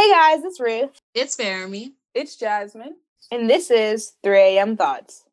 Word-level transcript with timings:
Hey 0.00 0.10
guys, 0.10 0.42
it's 0.44 0.58
Ruth. 0.58 0.98
It's 1.12 1.36
Jeremy. 1.36 1.92
It's 2.14 2.34
Jasmine. 2.36 2.96
And 3.30 3.50
this 3.50 3.70
is 3.70 4.14
3 4.22 4.56
a.m. 4.56 4.74
Thoughts. 4.74 5.24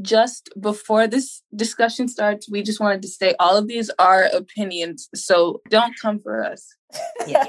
Just 0.00 0.50
before 0.60 1.08
this 1.08 1.42
discussion 1.56 2.06
starts, 2.06 2.48
we 2.48 2.62
just 2.62 2.78
wanted 2.78 3.02
to 3.02 3.08
say 3.08 3.34
all 3.40 3.56
of 3.56 3.66
these 3.66 3.90
are 3.98 4.26
opinions, 4.32 5.08
so 5.12 5.60
don't 5.70 5.98
come 6.00 6.20
for 6.20 6.44
us. 6.44 6.68
Yeah. 7.26 7.46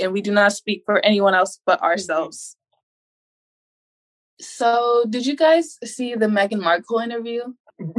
and 0.00 0.12
we 0.12 0.22
do 0.22 0.30
not 0.30 0.52
speak 0.52 0.84
for 0.86 1.04
anyone 1.04 1.34
else 1.34 1.58
but 1.66 1.82
ourselves. 1.82 2.56
So, 4.40 5.04
did 5.08 5.26
you 5.26 5.36
guys 5.36 5.78
see 5.84 6.14
the 6.14 6.26
Meghan 6.26 6.60
Markle 6.62 6.98
interview? 6.98 7.42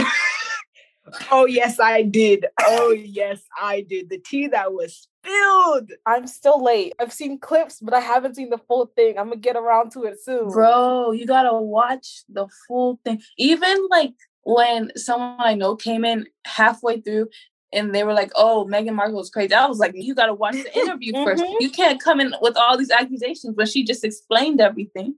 Oh 1.31 1.45
yes, 1.45 1.79
I 1.79 2.03
did. 2.03 2.45
Oh 2.61 2.91
yes, 2.91 3.41
I 3.59 3.81
did. 3.81 4.09
The 4.09 4.19
tea 4.19 4.47
that 4.47 4.73
was 4.73 5.07
spilled. 5.23 5.91
I'm 6.05 6.27
still 6.27 6.63
late. 6.63 6.93
I've 6.99 7.13
seen 7.13 7.39
clips, 7.39 7.79
but 7.79 7.93
I 7.93 7.99
haven't 7.99 8.35
seen 8.35 8.49
the 8.49 8.57
full 8.59 8.91
thing. 8.95 9.17
I'm 9.17 9.29
gonna 9.29 9.37
get 9.37 9.55
around 9.55 9.91
to 9.93 10.03
it 10.03 10.21
soon. 10.21 10.49
Bro, 10.49 11.13
you 11.13 11.25
gotta 11.25 11.53
watch 11.57 12.23
the 12.29 12.47
full 12.67 12.99
thing. 13.03 13.21
Even 13.37 13.87
like 13.89 14.13
when 14.43 14.91
someone 14.95 15.35
I 15.39 15.55
know 15.55 15.75
came 15.75 16.05
in 16.05 16.27
halfway 16.45 17.01
through 17.01 17.29
and 17.73 17.93
they 17.93 18.03
were 18.03 18.13
like, 18.13 18.31
"Oh, 18.35 18.67
Meghan 18.69 18.93
Markle 18.93 19.21
is 19.21 19.29
crazy," 19.29 19.53
I 19.53 19.65
was 19.65 19.79
like, 19.79 19.93
"You 19.95 20.13
gotta 20.13 20.33
watch 20.33 20.55
the 20.55 20.77
interview 20.77 21.13
first. 21.23 21.43
Mhm. 21.43 21.55
You 21.59 21.71
can't 21.71 21.99
come 22.01 22.19
in 22.19 22.35
with 22.41 22.55
all 22.55 22.77
these 22.77 22.91
accusations." 22.91 23.55
But 23.55 23.67
she 23.69 23.83
just 23.83 24.03
explained 24.03 24.61
everything. 24.61 25.15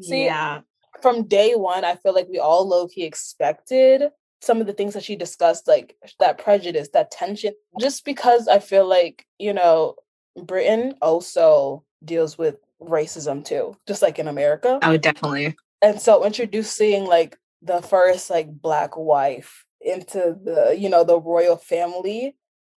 See, 0.00 0.24
yeah. 0.24 0.60
from 1.02 1.26
day 1.26 1.54
one, 1.54 1.84
I 1.84 1.96
feel 1.96 2.14
like 2.14 2.28
we 2.28 2.38
all 2.38 2.66
low 2.68 2.88
key 2.88 3.04
expected 3.04 4.10
some 4.44 4.60
of 4.60 4.66
the 4.66 4.72
things 4.72 4.94
that 4.94 5.04
she 5.04 5.16
discussed, 5.16 5.66
like 5.66 5.96
that 6.20 6.38
prejudice, 6.38 6.90
that 6.92 7.10
tension, 7.10 7.54
just 7.80 8.04
because 8.04 8.46
I 8.46 8.58
feel 8.58 8.86
like, 8.86 9.26
you 9.38 9.52
know, 9.52 9.96
Britain 10.36 10.94
also 11.00 11.84
deals 12.04 12.36
with 12.36 12.56
racism 12.80 13.44
too, 13.44 13.76
just 13.88 14.02
like 14.02 14.18
in 14.18 14.28
America. 14.28 14.78
Oh, 14.82 14.96
definitely. 14.96 15.56
And 15.80 16.00
so 16.00 16.24
introducing 16.24 17.04
like 17.04 17.38
the 17.62 17.80
first 17.80 18.30
like 18.30 18.48
black 18.50 18.96
wife 18.96 19.64
into 19.80 20.36
the, 20.42 20.76
you 20.78 20.88
know, 20.88 21.04
the 21.04 21.20
royal 21.20 21.56
family. 21.56 22.36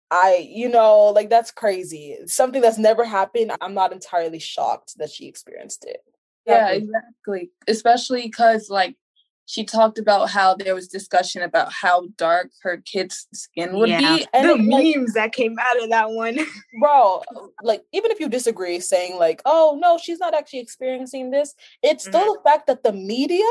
I, 0.08 0.48
you 0.48 0.68
know, 0.68 1.06
like 1.06 1.30
that's 1.30 1.50
crazy. 1.50 2.16
Something 2.26 2.62
that's 2.62 2.78
never 2.78 3.04
happened. 3.04 3.52
I'm 3.60 3.74
not 3.74 3.92
entirely 3.92 4.38
shocked 4.38 4.98
that 4.98 5.10
she 5.10 5.26
experienced 5.26 5.84
it. 5.84 6.00
Yeah, 6.46 6.70
Exactly. 6.70 7.50
Especially 7.66 8.22
because 8.22 8.70
like 8.70 8.96
she 9.46 9.64
talked 9.64 9.98
about 9.98 10.28
how 10.28 10.54
there 10.54 10.74
was 10.74 10.88
discussion 10.88 11.42
about 11.42 11.72
how 11.72 12.08
dark 12.16 12.50
her 12.62 12.78
kid's 12.78 13.28
skin 13.32 13.74
would 13.74 13.88
yeah. 13.88 14.16
be. 14.16 14.26
And 14.34 14.48
the 14.48 14.54
it, 14.54 14.58
like- 14.58 14.96
memes 14.96 15.14
that 15.14 15.32
came 15.32 15.56
out 15.58 15.82
of 15.82 15.88
that 15.90 16.10
one. 16.10 16.38
bro 16.80 17.22
like 17.62 17.82
even 17.92 18.10
if 18.10 18.20
you 18.20 18.28
disagree 18.28 18.80
saying 18.80 19.16
like 19.18 19.40
oh 19.44 19.78
no 19.80 19.98
she's 19.98 20.18
not 20.18 20.34
actually 20.34 20.58
experiencing 20.58 21.30
this 21.30 21.54
it's 21.82 22.04
mm-hmm. 22.04 22.10
still 22.10 22.34
the 22.34 22.40
fact 22.44 22.66
that 22.66 22.82
the 22.82 22.92
media 22.92 23.44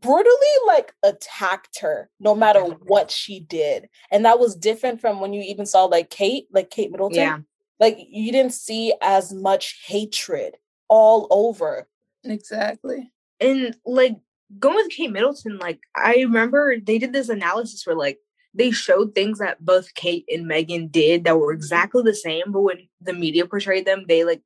brutally 0.00 0.34
like 0.66 0.92
attacked 1.02 1.80
her 1.80 2.10
no 2.20 2.34
matter 2.34 2.60
mm-hmm. 2.60 2.84
what 2.86 3.10
she 3.10 3.40
did 3.40 3.88
and 4.10 4.24
that 4.24 4.38
was 4.38 4.54
different 4.56 5.00
from 5.00 5.20
when 5.20 5.32
you 5.32 5.42
even 5.42 5.64
saw 5.64 5.84
like 5.84 6.10
kate 6.10 6.46
like 6.52 6.70
kate 6.70 6.90
middleton 6.90 7.16
Yeah. 7.16 7.38
like 7.80 7.98
you 7.98 8.32
didn't 8.32 8.52
see 8.52 8.92
as 9.00 9.32
much 9.32 9.82
hatred 9.86 10.56
all 10.88 11.26
over 11.30 11.86
Exactly. 12.28 13.10
And 13.40 13.76
like 13.84 14.16
going 14.58 14.76
with 14.76 14.90
Kate 14.90 15.10
Middleton, 15.10 15.58
like 15.58 15.80
I 15.94 16.16
remember 16.16 16.76
they 16.78 16.98
did 16.98 17.12
this 17.12 17.28
analysis 17.28 17.86
where 17.86 17.96
like 17.96 18.18
they 18.54 18.70
showed 18.70 19.14
things 19.14 19.38
that 19.38 19.64
both 19.64 19.94
Kate 19.94 20.24
and 20.28 20.46
Meghan 20.46 20.90
did 20.90 21.24
that 21.24 21.38
were 21.38 21.52
mm-hmm. 21.52 21.58
exactly 21.58 22.02
the 22.02 22.14
same, 22.14 22.44
but 22.48 22.62
when 22.62 22.88
the 23.00 23.12
media 23.12 23.46
portrayed 23.46 23.86
them, 23.86 24.04
they 24.08 24.24
like 24.24 24.42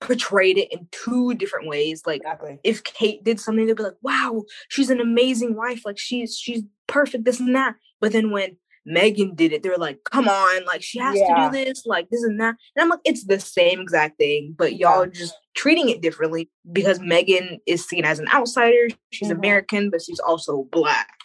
portrayed 0.00 0.56
it 0.56 0.72
in 0.72 0.88
two 0.92 1.34
different 1.34 1.68
ways. 1.68 2.02
Like 2.06 2.20
exactly 2.20 2.58
if 2.64 2.84
Kate 2.84 3.22
did 3.22 3.40
something, 3.40 3.66
they'd 3.66 3.76
be 3.76 3.82
like, 3.82 3.98
"Wow, 4.02 4.44
she's 4.68 4.90
an 4.90 5.00
amazing 5.00 5.56
wife. 5.56 5.84
Like 5.84 5.98
she's 5.98 6.38
she's 6.38 6.62
perfect, 6.86 7.24
this 7.24 7.40
and 7.40 7.54
that." 7.54 7.76
But 8.00 8.12
then 8.12 8.30
when 8.30 8.56
Meghan 8.90 9.36
did 9.36 9.52
it, 9.52 9.62
they're 9.62 9.76
like, 9.76 9.98
"Come 10.04 10.28
on, 10.28 10.64
like 10.64 10.82
she 10.82 10.98
has 10.98 11.18
Yeah. 11.18 11.26
to 11.26 11.34
do 11.34 11.64
this, 11.64 11.86
like 11.86 12.08
this 12.10 12.22
and 12.22 12.40
that." 12.40 12.56
And 12.76 12.82
I'm 12.82 12.88
like, 12.88 13.00
"It's 13.04 13.24
the 13.24 13.38
same 13.40 13.80
exact 13.80 14.18
thing, 14.18 14.54
but 14.58 14.76
y'all 14.76 15.04
Yeah. 15.04 15.10
just 15.12 15.34
treating 15.54 15.88
it 15.88 16.00
differently 16.00 16.50
because 16.72 16.98
Meghan 16.98 17.60
is 17.66 17.86
seen 17.86 18.04
as 18.04 18.18
an 18.18 18.28
outsider. 18.32 18.88
She's 19.10 19.28
Mhm. 19.28 19.36
American, 19.38 19.90
but 19.90 20.02
she's 20.02 20.20
also 20.20 20.64
black." 20.70 21.16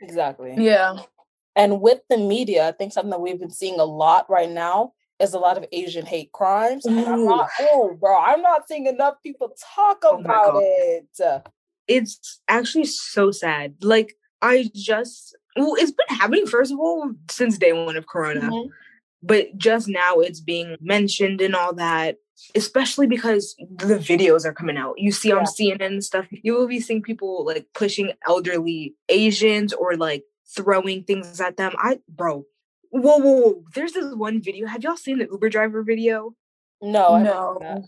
exactly 0.00 0.54
Yeah. 0.58 0.96
and 1.54 1.80
with 1.80 2.00
the 2.08 2.16
media 2.16 2.66
i 2.66 2.72
think 2.72 2.92
something 2.92 3.10
that 3.10 3.20
we've 3.20 3.38
been 3.38 3.52
seeing 3.52 3.78
a 3.78 3.84
lot 3.84 4.28
right 4.28 4.50
now 4.50 4.94
is 5.20 5.32
a 5.32 5.38
lot 5.38 5.56
of 5.56 5.64
asian 5.70 6.04
hate 6.04 6.32
crimes 6.32 6.84
and 6.86 6.98
i'm 7.06 7.24
not 7.24 7.48
oh 7.60 7.96
bro 8.00 8.16
i'm 8.18 8.42
not 8.42 8.66
seeing 8.66 8.86
enough 8.86 9.14
people 9.22 9.54
talk 9.76 9.98
Oh 10.04 10.16
about 10.16 10.54
God. 10.54 10.62
it 10.64 11.06
It's 11.86 12.40
actually 12.48 12.86
so 12.86 13.30
sad. 13.30 13.76
Like 13.82 14.16
I 14.40 14.70
just, 14.74 15.36
well, 15.56 15.74
it's 15.78 15.92
been 15.92 16.16
happening 16.16 16.46
first 16.46 16.72
of 16.72 16.78
all 16.78 17.10
since 17.30 17.58
day 17.58 17.72
one 17.72 17.96
of 17.96 18.06
Corona. 18.06 18.40
Mhm. 18.40 18.68
but 19.22 19.56
just 19.56 19.86
now 19.88 20.16
it's 20.20 20.40
being 20.40 20.76
mentioned 20.80 21.40
and 21.40 21.54
all 21.54 21.72
that 21.74 22.16
especially 22.56 23.06
because 23.06 23.54
the 23.76 23.94
videos 23.96 24.44
are 24.44 24.52
coming 24.52 24.76
out 24.76 24.94
you 24.98 25.12
see 25.12 25.30
on 25.30 25.44
cnn 25.44 25.80
and 25.84 26.02
stuff 26.04 26.26
you 26.30 26.54
will 26.54 26.66
be 26.66 26.80
seeing 26.80 27.02
people 27.02 27.44
like 27.46 27.66
pushing 27.72 28.10
elderly 28.26 28.96
asians 29.08 29.72
or 29.72 29.96
like 29.96 30.24
throwing 30.56 31.04
things 31.04 31.40
at 31.40 31.56
them 31.56 31.72
i 31.78 32.00
bro 32.08 32.44
whoa 32.90 33.18
whoa, 33.18 33.40
whoa. 33.40 33.64
there's 33.74 33.92
this 33.92 34.12
one 34.14 34.42
video 34.42 34.66
have 34.66 34.82
y'all 34.82 34.96
seen 34.96 35.18
the 35.18 35.28
uber 35.30 35.48
driver 35.48 35.82
video 35.84 36.34
No, 36.82 37.14
I 37.14 37.22
No. 37.22 37.84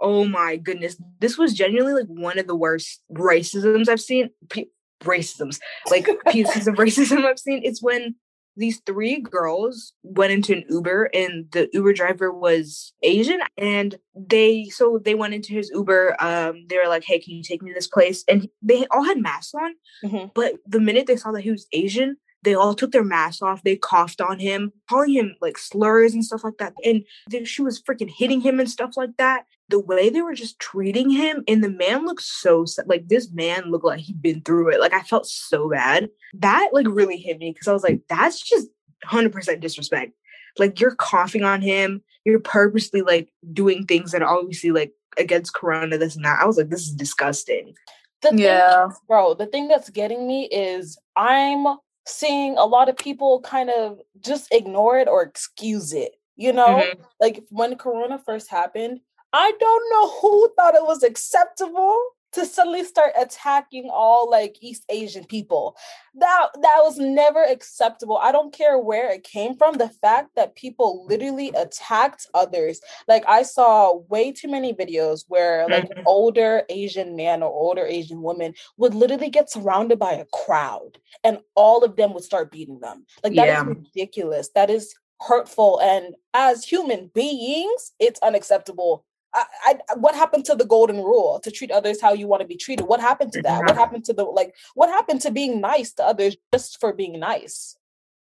oh 0.00 0.24
my 0.24 0.56
goodness 0.56 0.96
this 1.20 1.36
was 1.36 1.52
genuinely 1.52 2.00
like 2.00 2.08
one 2.08 2.38
of 2.38 2.46
the 2.46 2.56
worst 2.56 3.02
racisms 3.12 3.88
i've 3.88 4.00
seen 4.00 4.30
P- 4.48 4.70
racisms 5.04 5.58
like 5.90 6.08
pieces 6.30 6.66
of 6.66 6.74
racism 6.76 7.24
i've 7.24 7.38
seen 7.38 7.60
it's 7.64 7.82
when 7.82 8.14
these 8.56 8.80
three 8.84 9.20
girls 9.20 9.92
went 10.02 10.32
into 10.32 10.52
an 10.52 10.64
uber 10.68 11.08
and 11.14 11.46
the 11.52 11.68
uber 11.72 11.92
driver 11.92 12.32
was 12.32 12.92
asian 13.04 13.38
and 13.56 13.96
they 14.16 14.64
so 14.64 14.98
they 15.04 15.14
went 15.14 15.34
into 15.34 15.52
his 15.52 15.70
uber 15.72 16.16
um 16.20 16.64
they 16.68 16.76
were 16.76 16.88
like 16.88 17.04
hey 17.04 17.18
can 17.20 17.34
you 17.34 17.42
take 17.42 17.62
me 17.62 17.70
to 17.70 17.74
this 17.74 17.86
place 17.86 18.24
and 18.28 18.48
they 18.60 18.84
all 18.90 19.04
had 19.04 19.18
masks 19.18 19.54
on 19.54 19.74
Mhm. 20.04 20.32
but 20.34 20.54
the 20.66 20.80
minute 20.80 21.06
they 21.06 21.16
saw 21.16 21.30
that 21.32 21.42
he 21.42 21.50
was 21.52 21.66
asian 21.72 22.16
they 22.42 22.54
all 22.54 22.74
took 22.74 22.90
their 22.92 23.04
masks 23.04 23.42
off 23.42 23.62
they 23.62 23.76
coughed 23.76 24.20
on 24.20 24.40
him 24.40 24.72
calling 24.88 25.12
him 25.12 25.36
like 25.40 25.56
slurs 25.58 26.12
and 26.14 26.24
stuff 26.24 26.42
like 26.42 26.58
that 26.58 26.72
and 26.84 27.04
she 27.46 27.62
was 27.62 27.80
freaking 27.80 28.10
hitting 28.10 28.40
him 28.40 28.58
and 28.58 28.68
stuff 28.70 28.96
like 28.96 29.16
that 29.18 29.44
the 29.68 29.78
way 29.78 30.08
they 30.08 30.22
were 30.22 30.34
just 30.34 30.58
treating 30.58 31.10
him 31.10 31.44
and 31.46 31.62
the 31.62 31.68
man 31.70 32.06
looked 32.06 32.22
so 32.22 32.64
sad. 32.64 32.86
like 32.88 33.08
this 33.08 33.30
man 33.32 33.70
looked 33.70 33.84
like 33.84 34.00
he'd 34.00 34.22
been 34.22 34.40
through 34.42 34.70
it 34.70 34.80
like 34.80 34.92
i 34.94 35.02
felt 35.02 35.26
so 35.26 35.68
bad 35.68 36.08
that 36.34 36.70
like 36.72 36.86
really 36.88 37.16
hit 37.18 37.38
me 37.38 37.50
because 37.52 37.68
i 37.68 37.72
was 37.72 37.82
like 37.82 38.00
that's 38.08 38.40
just 38.40 38.68
100% 39.06 39.60
disrespect 39.60 40.12
like 40.58 40.80
you're 40.80 40.94
coughing 40.94 41.44
on 41.44 41.60
him 41.62 42.02
you're 42.24 42.40
purposely 42.40 43.02
like 43.02 43.28
doing 43.52 43.84
things 43.86 44.10
that 44.12 44.22
are 44.22 44.38
obviously 44.38 44.70
like 44.70 44.92
against 45.18 45.54
corona 45.54 45.96
this 45.98 46.16
and 46.16 46.24
that 46.24 46.40
i 46.40 46.46
was 46.46 46.56
like 46.56 46.68
this 46.70 46.82
is 46.86 46.94
disgusting 46.94 47.74
The 48.22 48.30
thing, 48.30 48.38
Yeah. 48.40 48.88
bro, 49.06 49.34
the 49.34 49.46
thing 49.46 49.68
that's 49.68 49.90
getting 49.90 50.26
me 50.26 50.46
is 50.46 50.98
I'm 51.14 51.76
seeing 52.04 52.56
a 52.58 52.64
lot 52.64 52.88
of 52.88 52.96
people 52.96 53.40
kind 53.42 53.70
of 53.70 54.00
just 54.20 54.48
ignore 54.52 54.98
it 54.98 55.06
or 55.06 55.22
excuse 55.22 55.92
it. 55.92 56.16
You 56.34 56.52
know, 56.52 56.82
Mhm. 56.82 56.98
like 57.20 57.44
when 57.50 57.76
Corona 57.76 58.18
first 58.18 58.48
happened, 58.50 59.00
I 59.32 59.52
don't 59.60 59.90
know 59.90 60.10
who 60.20 60.52
thought 60.56 60.74
it 60.74 60.84
was 60.86 61.02
acceptable 61.02 61.98
to 62.32 62.44
suddenly 62.44 62.84
start 62.84 63.12
attacking 63.18 63.88
all 63.90 64.30
like 64.30 64.58
East 64.60 64.84
Asian 64.90 65.24
people. 65.24 65.76
That 66.14 66.48
that 66.60 66.80
was 66.82 66.98
never 66.98 67.42
acceptable. 67.42 68.18
I 68.18 68.32
don't 68.32 68.52
care 68.52 68.78
where 68.78 69.10
it 69.10 69.24
came 69.24 69.56
from. 69.56 69.76
The 69.78 69.88
fact 69.88 70.30
that 70.36 70.54
people 70.54 71.06
literally 71.06 71.50
attacked 71.56 72.26
others. 72.34 72.80
Like 73.06 73.24
I 73.26 73.42
saw 73.44 73.96
way 74.08 74.30
too 74.32 74.48
many 74.48 74.74
videos 74.74 75.24
where 75.28 75.68
like 75.70 75.84
an 75.90 75.96
Mhm. 75.98 76.02
older 76.06 76.64
Asian 76.68 77.16
man 77.16 77.42
or 77.42 77.50
older 77.50 77.86
Asian 77.86 78.20
woman 78.22 78.54
would 78.76 78.94
literally 78.94 79.30
get 79.30 79.50
surrounded 79.50 79.98
by 79.98 80.12
a 80.12 80.26
crowd 80.26 80.98
and 81.24 81.40
all 81.54 81.82
of 81.82 81.96
them 81.96 82.12
would 82.12 82.24
start 82.24 82.50
beating 82.52 82.80
them. 82.80 83.06
Like 83.24 83.34
that 83.36 83.48
is 83.48 83.54
Yeah. 83.54 83.64
ridiculous. 83.64 84.50
That 84.54 84.68
is 84.70 84.94
hurtful 85.20 85.80
and 85.80 86.14
as 86.34 86.62
human 86.64 87.08
beings, 87.08 87.92
it's 87.98 88.20
unacceptable 88.20 89.04
I, 89.34 89.44
I, 89.64 89.94
what 89.96 90.14
happened 90.14 90.44
to 90.46 90.54
the 90.54 90.64
golden 90.64 90.96
rule 90.96 91.40
to 91.44 91.50
treat 91.50 91.70
others 91.70 92.00
how 92.00 92.12
you 92.12 92.26
want 92.26 92.40
to 92.40 92.46
be 92.48 92.56
treated? 92.56 92.86
What 92.86 93.00
happened 93.00 93.32
to 93.34 93.42
that? 93.42 93.60
What 93.64 93.76
happened 93.76 94.04
to 94.06 94.12
the 94.12 94.24
like? 94.24 94.54
What 94.74 94.88
happened 94.88 95.20
to 95.22 95.30
being 95.30 95.60
nice 95.60 95.92
to 95.94 96.04
others 96.04 96.36
just 96.52 96.80
for 96.80 96.92
being 96.92 97.18
nice? 97.20 97.76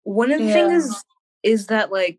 One 0.05 0.31
of 0.33 0.41
the 0.41 0.47
Yeah. 0.49 0.69
things 0.69 1.05
is 1.43 1.67
that 1.67 1.93
like 1.93 2.19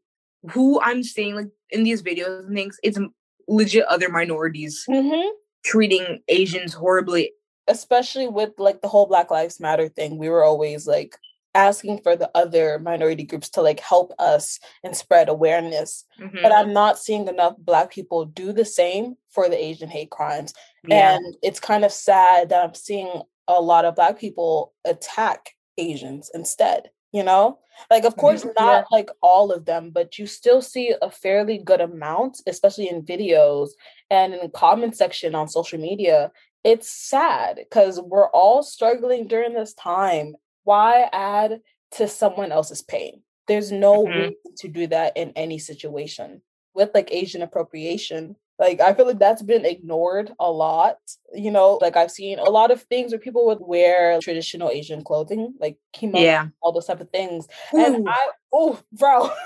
who 0.51 0.79
I'm 0.81 1.01
seeing 1.03 1.35
like 1.35 1.47
in 1.71 1.83
these 1.83 2.03
videos 2.03 2.45
and 2.45 2.55
things, 2.55 2.77
it's 2.83 2.99
legit 3.47 3.85
other 3.85 4.09
minorities 4.09 4.85
Mm-hmm. 4.89 5.29
treating 5.63 6.21
Asians 6.27 6.73
horribly. 6.73 7.31
especially 7.67 8.27
with 8.27 8.51
like 8.59 8.81
the 8.81 8.87
whole 8.87 9.07
Black 9.07 9.31
Lives 9.31 9.59
Matter 9.59 9.89
thing, 9.89 10.19
we 10.19 10.29
were 10.29 10.43
always 10.43 10.85
like 10.85 11.17
asking 11.55 12.01
for 12.03 12.15
the 12.15 12.29
other 12.35 12.77
minority 12.79 13.23
groups 13.23 13.49
to 13.51 13.61
like 13.61 13.79
help 13.79 14.13
us 14.19 14.59
and 14.83 14.95
spread 14.95 15.29
awareness. 15.29 16.05
Mhm. 16.19 16.41
But 16.43 16.51
I'm 16.51 16.73
not 16.73 16.99
seeing 16.99 17.27
enough 17.27 17.55
Black 17.57 17.91
people 17.91 18.25
do 18.25 18.51
the 18.53 18.65
same 18.65 19.17
for 19.29 19.49
the 19.49 19.57
Asian 19.63 19.89
hate 19.89 20.11
crimes. 20.11 20.53
yeah. 20.87 21.15
And 21.15 21.35
it's 21.41 21.59
kind 21.59 21.83
of 21.83 21.91
sad 21.91 22.49
that 22.49 22.63
I'm 22.63 22.75
seeing 22.75 23.23
a 23.47 23.59
lot 23.61 23.85
of 23.85 23.95
Black 23.95 24.19
people 24.19 24.73
attack 24.85 25.55
Asians 25.77 26.29
instead, 26.35 26.91
you 27.11 27.23
know? 27.23 27.57
Like, 27.89 28.05
of 28.05 28.15
course, 28.17 28.43
Mhm. 28.43 28.53
not 28.59 28.85
like 28.91 29.09
all 29.21 29.51
of 29.51 29.65
them, 29.65 29.91
but 29.91 30.17
you 30.19 30.27
still 30.27 30.61
see 30.61 30.93
a 31.01 31.09
fairly 31.11 31.57
good 31.57 31.81
amount, 31.81 32.41
especially 32.47 32.87
in 32.89 33.03
videos 33.03 33.69
and 34.09 34.33
in 34.33 34.39
the 34.41 34.49
comment 34.49 34.95
section 34.95 35.35
on 35.35 35.47
social 35.49 35.79
media. 35.79 36.31
It's 36.63 36.89
sad 36.89 37.57
because 37.57 37.99
we're 38.01 38.29
all 38.29 38.63
struggling 38.63 39.27
during 39.27 39.53
this 39.53 39.73
time. 39.73 40.35
Why 40.65 41.09
add 41.13 41.61
to 41.93 42.07
someone 42.09 42.51
else's 42.51 42.81
pain? 42.83 43.23
There's 43.47 43.71
no 43.71 44.05
Mhm. 44.05 44.15
reason 44.17 44.55
to 44.57 44.67
do 44.67 44.87
that 44.87 45.15
in 45.17 45.31
any 45.37 45.59
situation 45.59 46.41
with 46.73 46.91
like 46.93 47.13
Asian 47.13 47.41
appropriation. 47.41 48.35
Like 48.57 48.79
I 48.81 48.93
feel 48.93 49.05
like 49.05 49.19
that's 49.19 49.41
been 49.43 49.65
ignored 49.65 50.33
a 50.39 50.49
lot. 50.51 50.97
You 51.33 51.51
know, 51.51 51.77
like 51.81 51.97
I've 51.97 52.11
seen 52.11 52.39
a 52.39 52.43
lot 52.49 52.71
of 52.71 52.83
things 52.83 53.11
where 53.11 53.19
people 53.19 53.45
would 53.47 53.59
wear 53.61 54.19
traditional 54.21 54.69
Asian 54.69 55.03
clothing, 55.03 55.53
like 55.59 55.77
kimono, 55.93 56.23
yeah. 56.23 56.47
all 56.61 56.71
those 56.71 56.85
type 56.87 57.01
of 57.01 57.09
things. 57.11 57.47
And 57.73 58.07
I, 58.09 58.29
oh, 58.53 58.79
bro, 58.93 59.25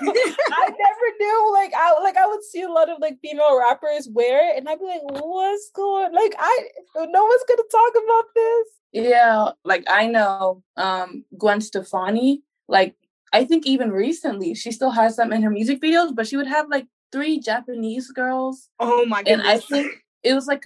never 0.70 1.06
knew. 1.20 1.52
Like 1.54 1.72
I, 1.76 2.00
like 2.02 2.16
I 2.16 2.26
would 2.26 2.44
see 2.44 2.62
a 2.62 2.70
lot 2.70 2.88
of 2.88 2.98
like 3.00 3.18
female 3.20 3.58
rappers 3.58 4.08
wear 4.12 4.50
it, 4.50 4.58
and 4.58 4.68
I'd 4.68 4.78
be 4.78 4.86
like, 4.86 5.02
"What's 5.02 5.70
going?" 5.74 6.12
Like 6.12 6.34
I, 6.38 6.68
no 6.96 7.24
one's 7.24 7.44
gonna 7.48 7.62
talk 7.70 7.92
about 8.04 8.24
this. 8.34 8.66
Yeah, 8.92 9.50
like 9.64 9.84
I 9.88 10.06
know 10.06 10.62
um 10.76 11.24
Gwen 11.38 11.60
Stefani, 11.60 12.42
like 12.68 12.94
I 13.32 13.44
think 13.44 13.66
even 13.66 13.90
recently 13.92 14.54
she 14.54 14.72
still 14.72 14.90
has 14.90 15.16
them 15.16 15.32
in 15.32 15.42
her 15.42 15.50
music 15.50 15.80
videos, 15.80 16.14
but 16.14 16.26
she 16.26 16.36
would 16.36 16.48
have 16.48 16.68
like 16.68 16.86
three 17.12 17.38
Japanese 17.40 18.10
girls 18.12 18.68
oh 18.78 19.04
my 19.06 19.22
god. 19.22 19.32
and 19.32 19.42
I 19.42 19.44
goodness. 19.58 19.64
think 19.66 19.92
it 20.22 20.34
was 20.34 20.46
like 20.46 20.64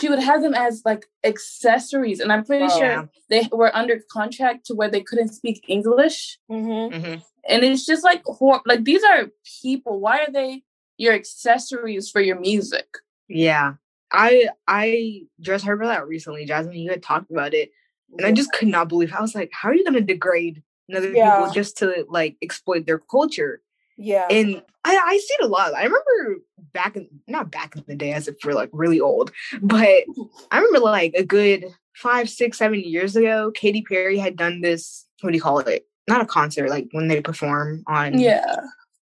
she 0.00 0.08
would 0.08 0.18
have 0.20 0.42
them 0.42 0.54
as 0.54 0.82
like 0.84 1.06
accessories 1.24 2.20
and 2.20 2.32
I'm 2.32 2.44
pretty 2.44 2.64
Oh, 2.66 2.78
sure 2.78 2.86
yeah. 2.86 3.04
they 3.30 3.48
were 3.52 3.74
under 3.76 4.00
contract 4.10 4.66
to 4.66 4.74
where 4.74 4.90
they 4.90 5.00
couldn't 5.02 5.32
speak 5.34 5.64
English 5.68 6.38
Mm-hmm. 6.50 6.94
Mhm. 6.96 7.22
and 7.48 7.64
it's 7.64 7.86
just 7.86 8.02
like 8.04 8.22
hor- 8.24 8.62
like 8.66 8.84
these 8.84 9.02
are 9.04 9.28
people 9.62 10.00
why 10.00 10.18
are 10.24 10.32
they 10.32 10.62
your 10.96 11.12
accessories 11.14 12.10
for 12.10 12.20
your 12.20 12.38
music 12.40 12.86
Yeah. 13.28 13.74
I 14.14 14.48
I 14.68 15.22
just 15.40 15.64
heard 15.64 15.80
about 15.80 15.88
that 15.88 16.06
recently, 16.06 16.44
Jasmine. 16.44 16.76
You 16.76 16.90
had 16.90 17.02
talked 17.02 17.30
about 17.30 17.52
it. 17.52 17.70
And 18.16 18.24
I 18.26 18.30
just 18.30 18.52
could 18.52 18.68
not 18.68 18.88
believe 18.88 19.12
I 19.12 19.20
was 19.20 19.34
like, 19.34 19.50
how 19.52 19.70
are 19.70 19.74
you 19.74 19.84
gonna 19.84 20.00
degrade 20.00 20.62
another 20.88 21.12
Yeah. 21.12 21.36
people 21.36 21.52
just 21.52 21.76
to 21.78 22.06
like 22.08 22.36
exploit 22.42 22.86
their 22.86 22.98
culture? 22.98 23.60
yeah, 23.96 24.26
And 24.30 24.62
I, 24.84 24.96
I 24.96 25.16
see 25.18 25.34
it 25.40 25.44
a 25.44 25.48
lot. 25.48 25.74
I 25.74 25.82
remember 25.84 26.42
back 26.72 26.96
in 26.96 27.08
not 27.26 27.50
back 27.50 27.74
in 27.76 27.84
the 27.88 27.96
day 27.96 28.12
as 28.12 28.28
if 28.28 28.36
we're 28.44 28.54
like 28.54 28.70
really 28.72 29.00
old, 29.00 29.32
but 29.60 30.04
I 30.50 30.58
remember 30.58 30.80
like 30.80 31.14
a 31.14 31.24
good 31.24 31.64
five, 31.94 32.28
six, 32.30 32.58
seven 32.58 32.80
years 32.80 33.16
ago, 33.16 33.50
Katy 33.52 33.82
Perry 33.82 34.18
had 34.18 34.36
done 34.36 34.60
this, 34.60 35.06
what 35.20 35.30
do 35.30 35.36
you 35.36 35.42
call 35.42 35.58
it? 35.60 35.86
Not 36.08 36.20
a 36.20 36.26
concert, 36.26 36.70
like 36.70 36.88
when 36.92 37.08
they 37.08 37.20
perform 37.20 37.82
on 37.88 38.18
yeah 38.18 38.60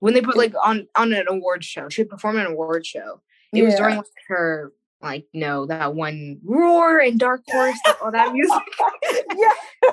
when 0.01 0.15
they 0.15 0.21
put 0.21 0.37
like 0.37 0.55
on 0.63 0.87
on 0.95 1.13
an 1.13 1.27
award 1.29 1.65
show. 1.65 1.89
She 1.89 2.03
would 2.03 2.11
perform 2.11 2.39
an 2.39 2.47
award 2.47 2.87
show. 2.87 3.21
It 3.53 3.63
was 3.63 3.75
during 3.75 3.97
like, 3.97 4.07
her 4.29 4.73
like 5.03 5.27
you 5.33 5.41
know 5.41 5.67
that 5.67 5.95
one 5.95 6.39
roar 6.45 6.99
and 6.99 7.19
dark 7.19 7.43
horse 7.49 7.79
all 8.03 8.11
that 8.11 8.33
music 8.33 8.63
yeah. 9.37 9.91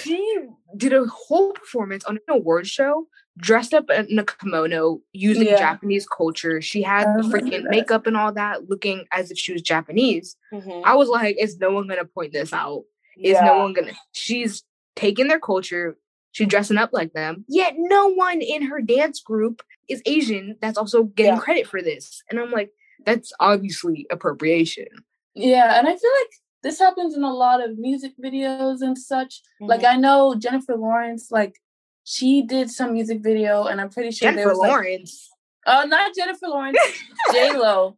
she 0.00 0.38
did 0.76 0.92
a 0.92 1.04
whole 1.06 1.52
performance 1.52 2.04
on 2.04 2.16
an 2.16 2.22
award 2.34 2.66
show 2.66 3.06
dressed 3.38 3.74
up 3.74 3.90
in 3.90 4.18
a 4.18 4.24
kimono 4.24 5.00
using 5.12 5.46
Yeah. 5.48 5.58
japanese 5.58 6.06
culture 6.06 6.60
she 6.62 6.82
had 6.82 7.06
the 7.16 7.22
freaking 7.22 7.64
makeup 7.68 8.06
and 8.06 8.16
all 8.16 8.32
that 8.32 8.68
looking 8.68 9.04
as 9.12 9.30
if 9.30 9.38
she 9.38 9.52
was 9.52 9.62
japanese 9.62 10.36
Mhm. 10.52 10.82
i 10.84 10.94
was 10.94 11.08
like 11.08 11.36
is 11.38 11.58
no 11.58 11.70
one 11.72 11.86
gonna 11.86 12.04
point 12.04 12.32
this 12.32 12.52
out 12.52 12.84
is 13.18 13.32
yeah. 13.32 13.44
no 13.44 13.58
one 13.58 13.72
gonna 13.72 13.92
she's 14.12 14.62
taking 14.94 15.28
their 15.28 15.40
culture 15.40 15.96
she's 16.32 16.46
dressing 16.48 16.78
up 16.78 16.90
like 16.92 17.12
them 17.12 17.44
yet 17.48 17.74
no 17.76 18.08
one 18.08 18.40
in 18.40 18.62
her 18.62 18.80
dance 18.80 19.20
group 19.20 19.62
is 19.88 20.02
asian 20.06 20.56
that's 20.60 20.78
also 20.78 21.02
getting 21.02 21.34
Yeah. 21.34 21.40
credit 21.40 21.66
for 21.66 21.82
this 21.82 22.22
and 22.30 22.38
i'm 22.38 22.50
like 22.50 22.70
that's 23.04 23.32
obviously 23.40 24.06
appropriation 24.10 24.86
Yeah, 25.34 25.78
and 25.78 25.86
I 25.86 25.96
feel 25.96 26.10
like 26.22 26.32
this 26.62 26.78
happens 26.78 27.16
in 27.16 27.22
a 27.22 27.32
lot 27.32 27.62
of 27.62 27.78
music 27.78 28.12
videos 28.22 28.80
and 28.80 28.96
such. 28.96 29.42
Like 29.60 29.82
Mhm. 29.82 29.92
I 29.92 29.96
know 29.96 30.34
Jennifer 30.34 30.74
Lawrence, 30.74 31.30
like 31.30 31.60
she 32.04 32.42
did 32.42 32.70
some 32.70 32.92
music 32.92 33.20
video, 33.22 33.64
and 33.64 33.80
I'm 33.80 33.90
pretty 33.90 34.10
sure 34.10 34.30
there 34.30 34.36
jennifer 34.36 34.50
was 34.50 34.58
like, 34.58 34.70
lawrence 34.70 35.30
oh, 35.66 35.84
not 35.84 36.14
Jennifer 36.14 36.48
Lawrence, 36.48 36.78
J 37.32 37.52
Lo. 37.56 37.96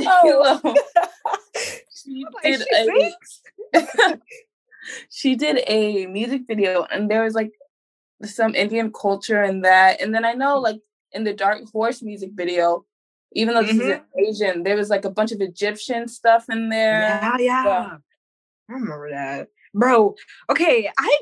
Oh. 0.00 0.74
She 2.04 2.26
did 2.42 2.60
she 2.60 3.14
a 3.72 4.20
she 5.10 5.36
did 5.36 5.62
a 5.66 6.06
music 6.06 6.42
video, 6.46 6.84
and 6.90 7.10
there 7.10 7.22
was 7.22 7.34
like 7.34 7.52
some 8.24 8.54
Indian 8.54 8.92
culture 8.92 9.42
in 9.42 9.62
that, 9.62 10.02
and 10.02 10.14
then 10.14 10.24
I 10.24 10.34
know 10.34 10.58
like 10.58 10.80
in 11.12 11.24
the 11.24 11.32
Dark 11.32 11.62
Horse 11.72 12.02
music 12.02 12.30
video. 12.34 12.84
Even 13.34 13.54
though 13.54 13.62
this 13.62 13.76
Mhm. 13.76 14.00
is 14.26 14.40
Asian, 14.40 14.62
there 14.62 14.76
was 14.76 14.90
like 14.90 15.04
a 15.04 15.10
bunch 15.10 15.32
of 15.32 15.40
Egyptian 15.40 16.08
stuff 16.08 16.46
in 16.48 16.68
there. 16.68 17.00
Yeah, 17.00 17.36
yeah. 17.38 17.96
I 18.68 18.72
remember 18.72 19.10
that. 19.10 19.48
Bro, 19.74 20.14
okay, 20.50 20.90
I 20.98 21.18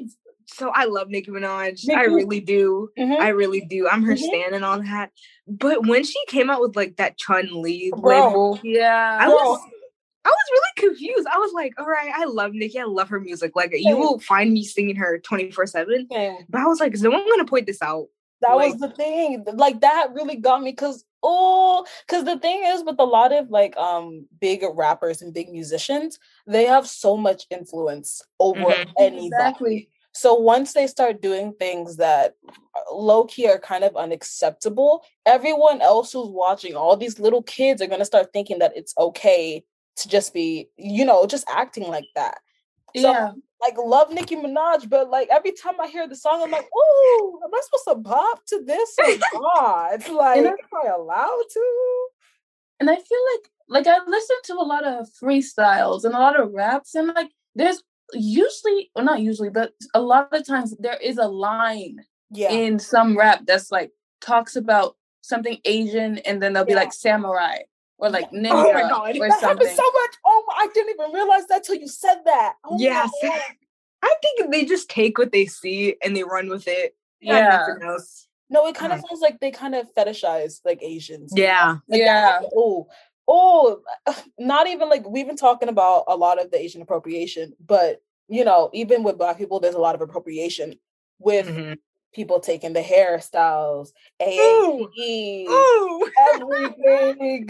so 0.47 0.69
I 0.75 0.85
love 0.85 1.09
Nicki 1.09 1.31
Minaj. 1.31 1.87
Me 1.89 1.95
I 1.95 2.03
really 2.03 2.41
do. 2.41 2.91
Mhm. 2.99 3.19
I 3.19 3.29
really 3.29 3.63
do. 3.63 3.89
I'm 3.89 4.03
her 4.03 4.13
Mhm. 4.13 4.19
stan 4.19 4.53
and 4.55 4.65
all 4.65 4.83
that. 4.83 5.11
But 5.49 5.87
when 5.87 6.05
she 6.05 6.19
came 6.29 6.51
out 6.51 6.61
with 6.61 6.77
like 6.77 6.97
that 6.97 7.17
Chun 7.17 7.49
Li 7.63 7.91
label, 7.97 8.61
Yeah. 8.63 9.19
I 9.21 9.25
Bro. 9.27 9.35
was 9.35 9.61
I 10.25 10.29
was 10.29 10.37
really 10.53 10.89
confused. 10.95 11.27
I 11.33 11.39
was 11.39 11.53
like, 11.53 11.73
all 11.81 11.87
right, 11.87 12.13
I 12.15 12.27
love 12.27 12.53
Nicki. 12.53 12.79
I 12.79 12.85
love 12.85 13.09
her 13.09 13.19
music. 13.19 13.57
Like 13.57 13.71
you 13.75 13.97
will 13.97 14.21
find 14.21 14.53
me 14.53 14.63
singing 14.63 14.95
her 14.97 15.19
24-7. 15.19 16.07
Same. 16.13 16.37
But 16.49 16.61
I 16.61 16.67
was 16.67 16.79
like, 16.79 16.93
is 16.95 17.03
no 17.03 17.11
one 17.11 17.29
gonna 17.29 17.45
point 17.45 17.67
this 17.67 17.83
out? 17.83 18.07
That 18.43 18.53
Like- 18.53 18.73
was 18.75 18.81
the 18.81 18.91
thing. 18.91 19.45
Like 19.55 19.81
that 19.81 20.09
really 20.13 20.37
got 20.37 20.63
me 20.63 20.71
because 20.71 21.05
oh, 21.23 21.87
because 22.07 22.25
the 22.25 22.39
thing 22.39 22.63
is 22.67 22.83
with 22.85 22.97
a 22.99 23.05
lot 23.05 23.33
of 23.33 23.51
like 23.51 23.77
um 23.77 24.27
big 24.41 24.63
rappers 24.75 25.23
and 25.23 25.33
big 25.35 25.51
musicians, 25.51 26.19
they 26.47 26.65
have 26.67 26.87
so 26.89 27.17
much 27.17 27.45
influence 27.51 28.23
over 28.41 28.77
Mhm. 28.77 28.93
anybody. 28.99 29.27
Exactly. 29.27 29.89
So 30.15 30.35
once 30.35 30.75
they 30.75 30.87
start 30.87 31.23
doing 31.23 31.55
things 31.55 31.97
that 31.97 32.35
low 32.93 33.25
key 33.25 33.49
are 33.49 33.59
kind 33.59 33.85
of 33.85 33.97
unacceptable, 33.97 35.05
everyone 35.27 35.81
else 35.81 36.13
who's 36.13 36.29
watching, 36.29 36.75
all 36.77 36.97
these 36.97 37.19
little 37.19 37.43
kids 37.43 37.81
are 37.83 37.87
gonna 37.87 38.05
start 38.05 38.33
thinking 38.33 38.59
that 38.59 38.77
it's 38.77 38.95
okay 38.99 39.65
to 39.97 40.09
just 40.09 40.33
be, 40.35 40.69
you 40.77 41.05
know, 41.05 41.27
just 41.27 41.45
acting 41.49 41.89
like 41.89 42.07
that. 42.15 42.39
So 42.97 43.11
yeah. 43.11 43.31
like 43.61 43.75
love 43.79 44.13
Nicki 44.13 44.37
Minaj, 44.37 44.89
but 44.89 45.09
like 45.11 45.29
every 45.31 45.53
time 45.53 45.81
I 45.81 45.87
hear 45.89 46.07
the 46.09 46.17
song, 46.17 46.43
I'm 46.43 46.51
like, 46.51 46.69
oh, 46.75 47.41
am 47.45 47.51
I 47.55 47.61
supposed 47.63 47.89
to 47.89 47.95
bop 47.97 48.45
to 48.47 48.63
this 48.65 48.97
or 48.99 49.17
not? 49.41 50.09
Like, 50.11 50.39
am 50.39 50.57
I 50.85 50.89
allowed 50.89 51.45
to? 51.53 52.07
And 52.81 52.91
I 52.91 52.97
feel 52.97 53.19
like 53.35 53.51
like 53.69 53.87
I 53.87 53.99
listen 54.07 54.37
to 54.45 54.55
a 54.55 54.65
lot 54.67 54.85
of 54.85 55.09
freestyles 55.23 56.05
and 56.05 56.15
a 56.15 56.19
lot 56.19 56.39
of 56.39 56.53
raps 56.53 56.95
and 56.95 57.09
like 57.15 57.31
there's 57.55 57.83
usually 58.13 58.91
or 58.95 59.03
not 59.03 59.21
usually, 59.21 59.51
but 59.51 59.73
a 59.95 60.01
lot 60.01 60.29
of 60.33 60.47
times 60.47 60.77
there 60.79 60.97
is 61.03 61.17
a 61.19 61.29
line 61.29 62.05
Yeah. 62.31 62.51
in 62.53 62.79
some 62.79 63.17
rap 63.17 63.43
that's 63.47 63.71
like 63.71 63.91
talks 64.21 64.57
about 64.57 64.97
something 65.23 65.59
Asian 65.65 66.19
and 66.19 66.43
then 66.43 66.53
they'll 66.53 66.65
be 66.65 66.73
Yeah. 66.73 66.79
like 66.81 66.93
samurai 66.93 67.59
or 68.03 68.11
like 68.11 68.31
ninja 68.33 68.51
Oh 68.53 68.73
my 68.73 68.83
God. 68.83 69.17
or 69.17 69.29
that 69.29 69.41
something. 69.41 69.67
happens 69.67 69.71
so 69.77 69.83
much. 69.83 70.15
Oh, 70.27 70.45
I 70.57 70.67
didn't 70.75 70.91
even 70.99 71.13
realize 71.13 71.47
that 71.47 71.65
till 71.65 71.77
you 71.77 71.89
said 71.89 72.17
that. 72.27 72.55
Oh 72.65 72.77
Yes. 72.79 73.11
I 74.03 74.15
think 74.21 74.51
they 74.51 74.65
just 74.65 74.91
take 74.91 75.17
what 75.17 75.31
they 75.33 75.47
see 75.47 75.95
and 76.05 76.17
they 76.17 76.25
run 76.25 76.49
with 76.49 76.67
it. 76.67 76.97
Yeah. 77.21 77.65
No, 78.51 78.67
it 78.67 78.75
kind 78.75 78.93
of 78.93 78.99
Uh-huh. 78.99 79.09
feels 79.09 79.21
like 79.21 79.39
they 79.41 79.53
kind 79.53 79.75
of 79.77 79.87
fetishize 79.95 80.61
like 80.65 80.83
Asians. 80.83 81.33
Yeah. 81.37 81.77
Like, 81.89 82.01
Yeah. 82.01 82.21
happen- 82.33 82.51
Oh, 82.57 82.89
oh, 83.29 83.81
not 84.39 84.67
even 84.67 84.89
like 84.89 85.09
we've 85.09 85.27
been 85.29 85.37
talking 85.37 85.69
about 85.69 86.05
a 86.09 86.17
lot 86.17 86.43
of 86.43 86.51
the 86.51 86.61
Asian 86.61 86.83
appropriation, 86.83 87.55
but 87.65 88.03
you 88.29 88.45
know, 88.45 88.71
even 88.73 89.05
with 89.05 89.19
Black 89.19 89.39
people, 89.39 89.61
there's 89.61 89.75
a 89.77 89.81
lot 89.81 89.95
of 89.95 90.01
appropriation 90.01 90.79
with 91.21 91.47
Mhm. 91.47 91.79
People 92.13 92.41
taking 92.41 92.73
the 92.73 92.81
hairstyles. 92.83 93.91
AAVE, 94.21 95.47
Ooh. 95.49 96.11
everything. 96.35 97.49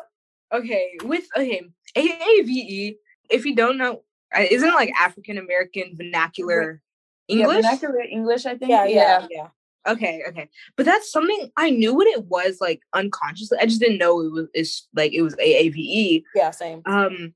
okay, 0.52 0.96
with 1.04 1.24
okay, 1.36 1.62
AAVE. 1.96 2.96
If 3.30 3.44
you 3.44 3.54
don't 3.54 3.78
know, 3.78 4.02
uh, 4.36 4.44
isn't 4.50 4.68
it 4.68 4.74
like 4.74 4.92
African 4.98 5.38
American 5.38 5.96
vernacular 5.96 6.80
Yeah, 7.28 7.36
English? 7.40 7.64
vernacular 7.64 8.00
English, 8.00 8.46
I 8.46 8.56
think. 8.56 8.70
yeah, 8.70 8.84
yeah, 8.84 9.26
yeah. 9.30 9.48
okay, 9.86 10.22
okay, 10.28 10.48
but 10.76 10.86
that's 10.86 11.10
something 11.10 11.50
I 11.56 11.70
knew 11.70 11.94
what 11.94 12.06
it 12.06 12.24
was 12.24 12.58
like 12.60 12.80
unconsciously. 12.94 13.58
I 13.60 13.66
just 13.66 13.80
didn't 13.80 13.98
know 13.98 14.20
it 14.20 14.32
was 14.32 14.46
it's 14.54 14.88
like 14.94 15.12
it 15.12 15.22
was 15.22 15.34
AAVE. 15.36 16.24
Yeah, 16.34 16.50
same. 16.50 16.82
Um, 16.86 17.34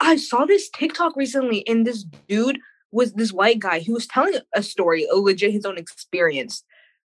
I 0.00 0.16
saw 0.16 0.44
this 0.44 0.68
TikTok 0.70 1.16
recently, 1.16 1.66
and 1.68 1.86
this 1.86 2.04
dude 2.28 2.58
was 2.94 3.12
this 3.12 3.32
white 3.32 3.58
guy. 3.58 3.80
who 3.80 3.92
was 3.92 4.06
telling 4.06 4.38
a 4.54 4.62
story, 4.62 5.04
a 5.12 5.16
legit 5.16 5.52
his 5.52 5.66
own 5.66 5.76
experience. 5.76 6.62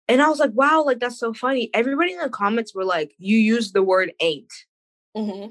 And 0.09 0.23
I 0.23 0.29
was 0.29 0.39
like, 0.39 0.53
wow, 0.55 0.85
like 0.85 1.01
that's 1.01 1.19
so 1.19 1.35
funny. 1.35 1.71
Everybody 1.75 2.13
in 2.13 2.21
the 2.21 2.31
comments 2.31 2.75
were 2.75 2.85
like, 2.85 3.13
you 3.19 3.37
used 3.37 3.75
the 3.75 3.83
word 3.83 4.13
ain't. 4.21 4.53
hmm 5.17 5.47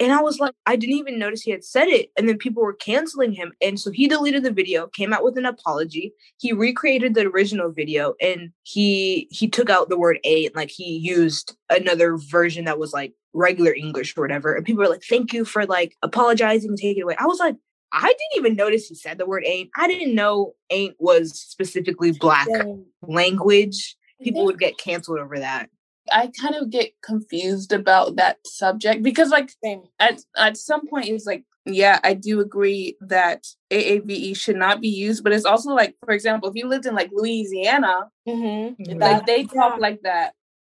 And 0.00 0.12
I 0.12 0.22
was 0.22 0.40
like, 0.40 0.54
I 0.66 0.76
didn't 0.76 0.96
even 0.96 1.18
notice 1.18 1.42
he 1.42 1.50
had 1.50 1.64
said 1.64 1.88
it. 1.88 2.10
And 2.16 2.26
then 2.28 2.38
people 2.38 2.62
were 2.62 2.72
canceling 2.72 3.32
him. 3.32 3.52
And 3.60 3.78
so 3.78 3.90
he 3.90 4.08
deleted 4.08 4.42
the 4.42 4.50
video, 4.50 4.86
came 4.88 5.12
out 5.12 5.22
with 5.22 5.36
an 5.36 5.46
apology. 5.46 6.14
He 6.38 6.52
recreated 6.52 7.14
the 7.14 7.26
original 7.26 7.70
video 7.70 8.14
and 8.22 8.50
he 8.62 9.28
he 9.30 9.48
took 9.48 9.68
out 9.68 9.90
the 9.90 9.98
word 9.98 10.18
a 10.24 10.46
and 10.46 10.54
like 10.54 10.70
he 10.70 10.96
used 10.96 11.56
another 11.68 12.16
version 12.16 12.64
that 12.64 12.78
was 12.78 12.92
like 12.94 13.12
regular 13.34 13.74
English 13.74 14.16
or 14.16 14.22
whatever. 14.22 14.54
And 14.54 14.64
people 14.64 14.82
were 14.82 14.88
like, 14.90 15.04
thank 15.08 15.34
you 15.34 15.44
for 15.44 15.66
like 15.66 15.94
apologizing 16.02 16.70
and 16.70 16.78
taking 16.78 17.00
it 17.00 17.04
away. 17.04 17.16
I 17.18 17.26
was 17.26 17.38
like, 17.38 17.56
I 17.94 18.02
didn't 18.08 18.36
even 18.36 18.56
notice 18.56 18.88
he 18.88 18.94
said 18.96 19.18
the 19.18 19.26
word 19.26 19.44
ain't. 19.46 19.70
I 19.78 19.86
didn't 19.86 20.14
know 20.14 20.54
ain't 20.70 20.96
was 20.98 21.38
specifically 21.40 22.10
black 22.12 22.48
language. 23.02 23.96
People 24.22 24.44
would 24.46 24.58
get 24.58 24.78
canceled 24.78 25.18
over 25.18 25.38
that. 25.38 25.68
I 26.12 26.30
kind 26.40 26.54
of 26.54 26.70
get 26.70 26.90
confused 27.02 27.72
about 27.72 28.16
that 28.16 28.38
subject 28.46 29.02
because, 29.02 29.30
like, 29.30 29.50
Same. 29.62 29.82
at 29.98 30.20
at 30.36 30.56
some 30.56 30.86
point, 30.86 31.08
it's 31.08 31.24
like, 31.24 31.44
yeah, 31.66 31.98
I 32.04 32.12
do 32.14 32.40
agree 32.40 32.96
that 33.00 33.46
AAVE 33.70 34.36
should 34.36 34.56
not 34.56 34.80
be 34.82 34.88
used, 34.88 35.24
but 35.24 35.32
it's 35.32 35.46
also 35.46 35.70
like, 35.70 35.94
for 36.04 36.12
example, 36.12 36.48
if 36.50 36.54
you 36.56 36.66
lived 36.68 36.84
in 36.86 36.94
like 36.94 37.10
Louisiana, 37.12 38.10
Mm-hmm. 38.28 38.98
like 38.98 39.24
they 39.26 39.44
talk 39.44 39.74
yeah. 39.74 39.76
like 39.78 40.02
that, 40.02 40.34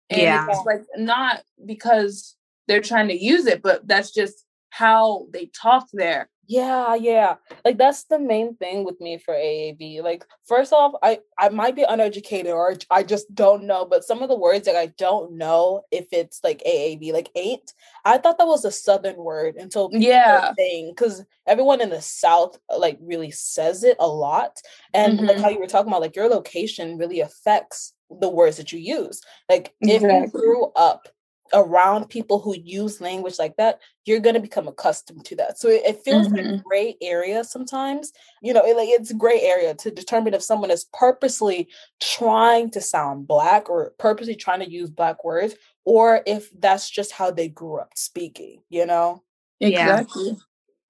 and 0.10 0.22
Yeah. 0.22 0.48
it's 0.50 0.66
like 0.66 0.82
not 0.98 1.44
because 1.66 2.36
they're 2.68 2.82
trying 2.82 3.08
to 3.10 3.24
use 3.24 3.46
it, 3.46 3.62
but 3.62 3.88
that's 3.88 4.12
just 4.12 4.46
how 4.72 5.28
they 5.32 5.50
talk 5.60 5.88
there. 5.94 6.30
Yeah, 6.52 6.96
yeah. 6.96 7.36
Like 7.64 7.78
that's 7.78 8.06
the 8.06 8.18
main 8.18 8.56
thing 8.56 8.84
with 8.84 9.00
me 9.00 9.20
for 9.20 9.36
AAV. 9.36 10.02
Like 10.02 10.26
first 10.48 10.74
off, 10.74 10.94
I 11.04 11.20
I 11.38 11.50
might 11.50 11.76
be 11.76 11.84
uneducated 11.84 12.52
or 12.52 12.76
I 12.90 13.04
just 13.04 13.34
don't 13.36 13.66
know, 13.66 13.86
but 13.86 14.04
some 14.04 14.24
of 14.24 14.30
the 14.30 14.36
words 14.38 14.66
that 14.66 14.76
I 14.76 14.88
don't 14.98 15.34
know 15.38 15.84
if 15.92 16.08
it's 16.12 16.40
like 16.44 16.64
AAV, 16.66 17.14
like 17.14 17.30
ain't. 17.36 17.72
I 18.04 18.18
thought 18.18 18.40
that 18.40 18.48
was 18.48 18.66
a 18.66 18.72
southern 18.72 19.18
word 19.18 19.58
until 19.58 19.92
Yeah. 19.94 20.54
thing 20.56 20.90
because 20.90 21.24
everyone 21.46 21.82
in 21.82 21.92
the 21.92 22.02
south 22.02 22.58
uh, 22.72 22.80
like 22.80 22.98
really 23.00 23.30
says 23.30 23.84
it 23.84 23.98
a 24.00 24.08
lot. 24.08 24.60
And 24.96 25.20
like 25.28 25.38
Mhm. 25.38 25.42
how 25.44 25.50
you 25.50 25.60
were 25.60 25.68
talking 25.68 25.90
about, 25.92 26.02
like 26.02 26.16
your 26.16 26.30
location 26.30 26.98
really 26.98 27.20
affects 27.20 27.94
the 28.10 28.28
words 28.30 28.58
that 28.58 28.72
you 28.74 28.80
use. 28.80 29.22
Like 29.50 29.76
if 29.82 30.02
you 30.02 30.28
grew 30.32 30.72
up 30.76 31.10
around 31.54 32.10
people 32.10 32.40
who 32.40 32.56
use 32.56 33.02
language 33.02 33.40
like 33.40 33.56
that, 33.58 33.80
you're 34.06 34.20
gonna 34.20 34.40
become 34.40 34.68
accustomed 34.68 35.26
to 35.26 35.36
that. 35.38 35.60
So 35.60 35.68
it, 35.70 35.82
it 35.86 36.04
feels 36.04 36.28
like 36.30 36.46
Mhm. 36.46 36.64
gray 36.64 36.98
area 37.02 37.44
sometimes. 37.44 38.12
You 38.42 38.54
know, 38.54 38.66
it, 38.66 38.76
like 38.76 38.90
it's 38.90 39.12
gray 39.14 39.42
area 39.42 39.74
to 39.76 39.92
determine 39.92 40.34
if 40.34 40.44
someone 40.44 40.72
is 40.72 40.86
purposely 40.94 41.68
trying 42.00 42.70
to 42.72 42.82
sound 42.82 43.28
black 43.28 43.70
or 43.70 43.94
purposely 43.98 44.36
trying 44.36 44.60
to 44.60 44.70
use 44.70 44.90
black 44.90 45.24
words, 45.24 45.56
or 45.86 46.22
if 46.26 46.50
that's 46.60 46.90
just 46.90 47.12
how 47.12 47.32
they 47.32 47.48
grew 47.50 47.78
up 47.80 47.92
speaking. 47.96 48.62
You 48.70 48.86
know. 48.86 49.24
Yeah. 49.60 50.00
Exactly. 50.02 50.38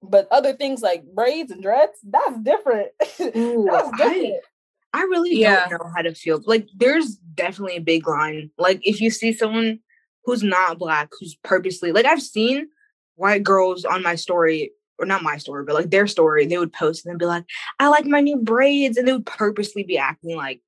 But 0.02 0.28
other 0.30 0.54
things 0.54 0.80
like 0.80 1.04
braids 1.14 1.50
and 1.50 1.62
dreads, 1.62 1.98
that's 2.02 2.38
different. 2.38 2.88
Ooh, 3.36 3.66
that's 3.70 3.90
I- 3.94 3.96
different. 3.96 4.44
I 4.92 5.02
really 5.02 5.36
Yeah. 5.36 5.68
don't 5.68 5.84
know 5.84 5.90
how 5.94 6.02
to 6.02 6.14
feel. 6.14 6.40
Like, 6.46 6.66
there's 6.74 7.14
definitely 7.14 7.76
a 7.76 7.80
big 7.80 8.08
line. 8.08 8.50
Like, 8.58 8.80
if 8.82 9.00
you 9.00 9.08
see 9.10 9.32
someone 9.32 9.78
who's 10.24 10.42
not 10.42 10.78
black, 10.78 11.10
who's 11.18 11.36
purposely, 11.42 11.92
like, 11.92 12.06
I've 12.06 12.22
seen 12.22 12.68
white 13.16 13.42
girls 13.42 13.84
on 13.84 14.02
my 14.02 14.14
story, 14.14 14.72
or 14.98 15.06
not 15.06 15.22
my 15.22 15.38
story, 15.38 15.64
but 15.64 15.74
like 15.74 15.90
their 15.90 16.06
story, 16.06 16.46
they 16.46 16.58
would 16.58 16.72
post 16.72 17.04
and 17.04 17.10
then 17.10 17.18
be 17.18 17.24
like, 17.24 17.44
I 17.78 17.88
like 17.88 18.06
my 18.06 18.20
new 18.20 18.36
braids. 18.36 18.96
And 18.96 19.08
they 19.08 19.12
would 19.12 19.26
purposely 19.26 19.82
be 19.82 19.96
acting 19.96 20.36
like, 20.36 20.60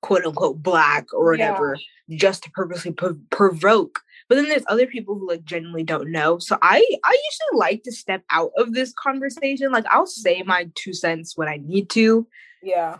quote 0.00 0.24
unquote, 0.24 0.62
black 0.62 1.06
or 1.12 1.34
Yeah. 1.34 1.50
whatever, 1.50 1.76
just 2.10 2.44
to 2.44 2.50
purposely 2.50 2.92
pro- 2.92 3.18
provoke. 3.30 4.00
But 4.28 4.36
then 4.36 4.48
there's 4.48 4.64
other 4.68 4.86
people 4.86 5.18
who 5.18 5.28
like 5.28 5.44
genuinely 5.44 5.82
don't 5.82 6.10
know. 6.10 6.38
So 6.38 6.56
I 6.62 6.76
I 7.04 7.10
usually 7.10 7.58
like 7.58 7.82
to 7.84 7.92
step 7.92 8.22
out 8.30 8.52
of 8.56 8.72
this 8.72 8.92
conversation. 8.94 9.70
Like 9.70 9.84
I'll 9.90 10.06
say 10.06 10.40
mm-hmm. 10.40 10.48
my 10.48 10.70
two 10.74 10.94
cents 10.94 11.36
when 11.36 11.48
I 11.48 11.58
need 11.62 11.90
to, 11.90 12.26
Yeah. 12.62 12.98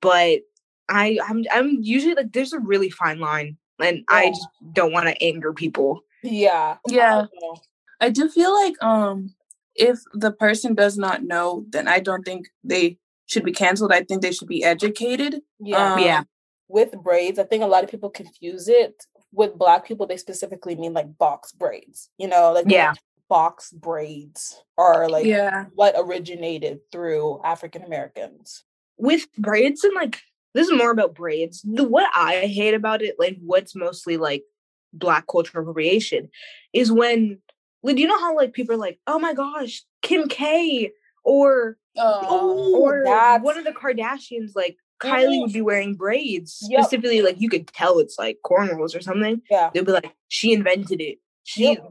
but 0.00 0.40
I 0.88 1.18
I'm 1.26 1.44
I'm 1.52 1.78
usually 1.80 2.14
like 2.14 2.32
there's 2.32 2.52
a 2.52 2.60
really 2.60 2.90
fine 2.90 3.18
line, 3.18 3.56
and 3.80 4.04
I 4.08 4.28
just 4.28 4.48
don't 4.72 4.92
want 4.92 5.06
to 5.08 5.22
anger 5.22 5.52
people. 5.52 6.00
Yeah. 6.22 6.76
Yeah. 6.88 7.22
I 7.22 7.26
don't. 7.40 7.60
I 8.00 8.10
do 8.10 8.28
feel 8.28 8.52
like 8.52 8.82
um 8.82 9.34
if 9.74 9.98
the 10.12 10.30
person 10.32 10.74
does 10.74 10.96
not 10.96 11.22
know, 11.24 11.64
then 11.70 11.88
I 11.88 11.98
don't 12.00 12.22
think 12.24 12.46
they 12.62 12.98
should 13.26 13.44
be 13.44 13.52
canceled. 13.52 13.92
I 13.92 14.02
think 14.04 14.22
they 14.22 14.32
should 14.32 14.48
be 14.48 14.62
educated. 14.64 15.40
Yeah. 15.58 15.94
Um, 15.94 15.98
Yeah. 15.98 16.22
with 16.68 16.92
braids, 17.02 17.38
I 17.38 17.44
think 17.44 17.62
a 17.62 17.66
lot 17.66 17.84
of 17.84 17.90
people 17.90 18.10
confuse 18.10 18.68
it 18.68 19.04
with 19.32 19.58
black 19.58 19.86
people. 19.86 20.06
They 20.06 20.16
specifically 20.16 20.76
mean 20.76 20.92
like 20.92 21.18
box 21.18 21.52
braids, 21.52 22.10
you 22.18 22.28
know, 22.28 22.52
like 22.52 22.66
Yeah. 22.68 22.94
box 23.28 23.72
braids 23.72 24.62
are 24.78 25.08
like 25.08 25.26
yeah. 25.26 25.66
what 25.74 25.94
originated 25.96 26.80
through 26.92 27.40
African 27.42 27.82
Americans. 27.82 28.64
With 28.96 29.26
braids 29.36 29.82
and 29.82 29.94
like 29.94 30.20
this 30.54 30.68
is 30.68 30.72
more 30.76 30.90
about 30.90 31.14
braids. 31.14 31.62
The 31.62 31.84
what 31.84 32.08
I 32.14 32.46
hate 32.46 32.74
about 32.74 33.02
it, 33.02 33.16
like 33.18 33.36
what's 33.40 33.74
mostly 33.74 34.16
like 34.16 34.44
black 34.92 35.26
cultural 35.26 35.62
appropriation, 35.62 36.30
is 36.72 36.90
when 36.92 37.38
like 37.82 37.96
do 37.96 38.02
you 38.02 38.08
know 38.08 38.18
how 38.20 38.34
like 38.36 38.52
people 38.52 38.74
are 38.74 38.78
like, 38.78 38.98
oh 39.06 39.18
my 39.18 39.34
gosh, 39.34 39.82
Kim 40.02 40.28
K 40.28 40.92
or 41.24 41.76
Oh, 41.96 42.80
or 42.80 43.02
that's- 43.04 43.42
one 43.42 43.56
of 43.58 43.64
the 43.64 43.70
Kardashians, 43.72 44.52
like 44.56 44.76
Kylie 45.00 45.40
would 45.42 45.52
be 45.52 45.60
wearing 45.60 45.94
braids. 45.94 46.66
Yep. 46.68 46.80
Specifically, 46.82 47.22
like 47.22 47.40
you 47.40 47.48
could 47.48 47.66
tell 47.68 47.98
it's 47.98 48.18
like 48.18 48.38
cornrows 48.44 48.96
or 48.96 49.00
something. 49.00 49.42
Yeah. 49.50 49.70
They'd 49.72 49.84
be 49.86 49.92
like, 49.92 50.12
she 50.28 50.52
invented 50.52 51.00
it. 51.00 51.18
She 51.44 51.64
Yep. 51.72 51.90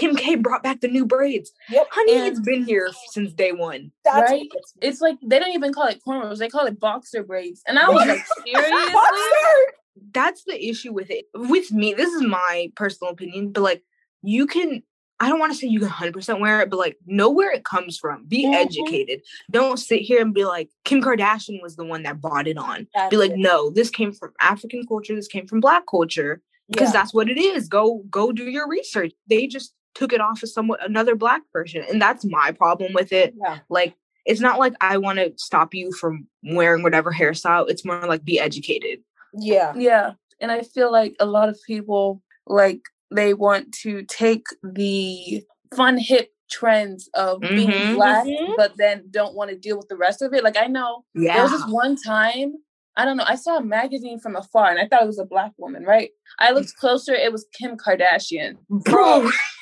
Kim 0.00 0.16
K 0.16 0.34
brought 0.36 0.62
back 0.62 0.80
the 0.80 0.88
new 0.88 1.04
braids. 1.06 1.52
Yep. 1.68 1.86
Honey, 1.90 2.12
it's 2.12 2.40
been 2.40 2.64
here 2.64 2.90
since 3.12 3.32
day 3.32 3.52
one. 3.52 3.92
That's 4.04 4.30
Right? 4.30 4.48
gets 4.50 4.74
me. 4.76 4.88
It's 4.88 5.00
like 5.00 5.16
they 5.22 5.38
don't 5.38 5.52
even 5.52 5.72
call 5.72 5.86
it 5.88 6.00
cornrows; 6.06 6.38
they 6.38 6.48
call 6.48 6.66
it 6.66 6.80
boxer 6.80 7.22
braids. 7.22 7.62
And 7.66 7.78
I 7.78 7.88
was 7.88 8.06
like, 8.06 8.24
seriously? 8.46 8.94
That's 10.12 10.44
the 10.44 10.68
issue 10.68 10.92
with 10.92 11.10
it. 11.10 11.26
With 11.34 11.70
me, 11.72 11.94
this 11.94 12.12
is 12.12 12.22
my 12.22 12.72
personal 12.76 13.12
opinion, 13.12 13.52
but 13.52 13.60
like 13.62 13.82
you 14.22 14.46
can 14.46 14.82
I 15.22 15.28
don't 15.28 15.38
want 15.38 15.52
to 15.52 15.58
say 15.58 15.66
you 15.66 15.80
can 15.80 15.90
100% 15.90 16.40
wear 16.40 16.62
it, 16.62 16.70
but 16.70 16.78
like 16.78 16.96
know 17.04 17.28
where 17.28 17.52
it 17.52 17.62
comes 17.62 17.98
from. 17.98 18.24
Be 18.26 18.46
Mhm. 18.46 18.54
educated. 18.54 19.20
Don't 19.50 19.76
sit 19.76 20.00
here 20.00 20.22
and 20.22 20.32
be 20.32 20.46
like 20.46 20.70
Kim 20.86 21.02
Kardashian 21.02 21.60
was 21.62 21.76
the 21.76 21.84
one 21.84 22.04
that 22.04 22.22
bought 22.22 22.48
it 22.48 22.56
on. 22.56 22.88
That's 22.94 23.10
be 23.10 23.18
like, 23.18 23.32
it. 23.32 23.36
no, 23.38 23.68
this 23.68 23.90
came 23.90 24.12
from 24.12 24.32
African 24.40 24.86
culture. 24.86 25.14
This 25.14 25.28
came 25.28 25.46
from 25.46 25.60
Black 25.60 25.82
culture 25.90 26.40
because 26.70 26.88
Yeah. 26.88 26.92
that's 27.00 27.12
what 27.12 27.28
it 27.28 27.36
is. 27.36 27.68
Go 27.68 28.02
go 28.10 28.32
do 28.32 28.44
your 28.44 28.66
research. 28.66 29.12
They 29.28 29.46
just 29.46 29.74
took 29.94 30.12
it 30.12 30.20
off 30.20 30.42
of 30.42 30.48
someone 30.48 30.78
another 30.82 31.14
Black 31.14 31.42
person, 31.52 31.84
and 31.90 32.00
that's 32.00 32.24
my 32.24 32.52
problem 32.52 32.92
with 32.94 33.12
it. 33.12 33.34
yeah. 33.42 33.58
Like, 33.68 33.94
it's 34.26 34.40
not 34.40 34.58
like 34.58 34.74
I 34.80 34.98
want 34.98 35.18
to 35.18 35.32
stop 35.36 35.74
you 35.74 35.92
from 35.92 36.26
wearing 36.44 36.82
whatever 36.82 37.10
hairstyle. 37.12 37.68
It's 37.68 37.84
more 37.84 38.06
like 38.06 38.24
be 38.24 38.38
educated. 38.38 39.00
Yeah. 39.32 39.72
Yeah. 39.76 40.12
And 40.40 40.50
I 40.52 40.62
feel 40.62 40.92
like 40.92 41.14
a 41.20 41.26
lot 41.26 41.48
of 41.48 41.58
people 41.66 42.22
like 42.46 42.80
they 43.10 43.34
want 43.34 43.72
to 43.82 44.02
take 44.04 44.44
the 44.62 45.42
fun 45.74 45.98
hip 45.98 46.30
trends 46.50 47.08
of 47.14 47.40
being 47.40 47.70
Mhm. 47.70 47.94
black, 47.94 48.26
Mhm. 48.26 48.56
but 48.56 48.72
then 48.76 49.04
don't 49.10 49.34
want 49.34 49.50
to 49.50 49.56
deal 49.56 49.76
with 49.76 49.88
the 49.88 49.96
rest 49.96 50.20
of 50.22 50.32
it. 50.34 50.42
Like 50.44 50.56
I 50.56 50.66
know 50.66 51.04
there 51.14 51.42
was 51.42 51.52
this 51.52 51.66
one 51.68 51.96
time, 51.96 52.54
I 52.96 53.04
don't 53.04 53.16
know, 53.16 53.24
I 53.26 53.36
saw 53.36 53.56
a 53.56 53.62
magazine 53.64 54.18
from 54.20 54.36
afar 54.36 54.68
and 54.70 54.78
I 54.78 54.86
thought 54.86 55.02
it 55.02 55.06
was 55.06 55.18
a 55.18 55.24
black 55.24 55.52
woman, 55.58 55.84
right? 55.84 56.10
I 56.38 56.50
looked 56.50 56.74
closer, 56.76 57.14
it 57.14 57.32
was 57.32 57.46
Kim 57.58 57.76
Kardashian. 57.76 58.56
bro. 58.68 59.30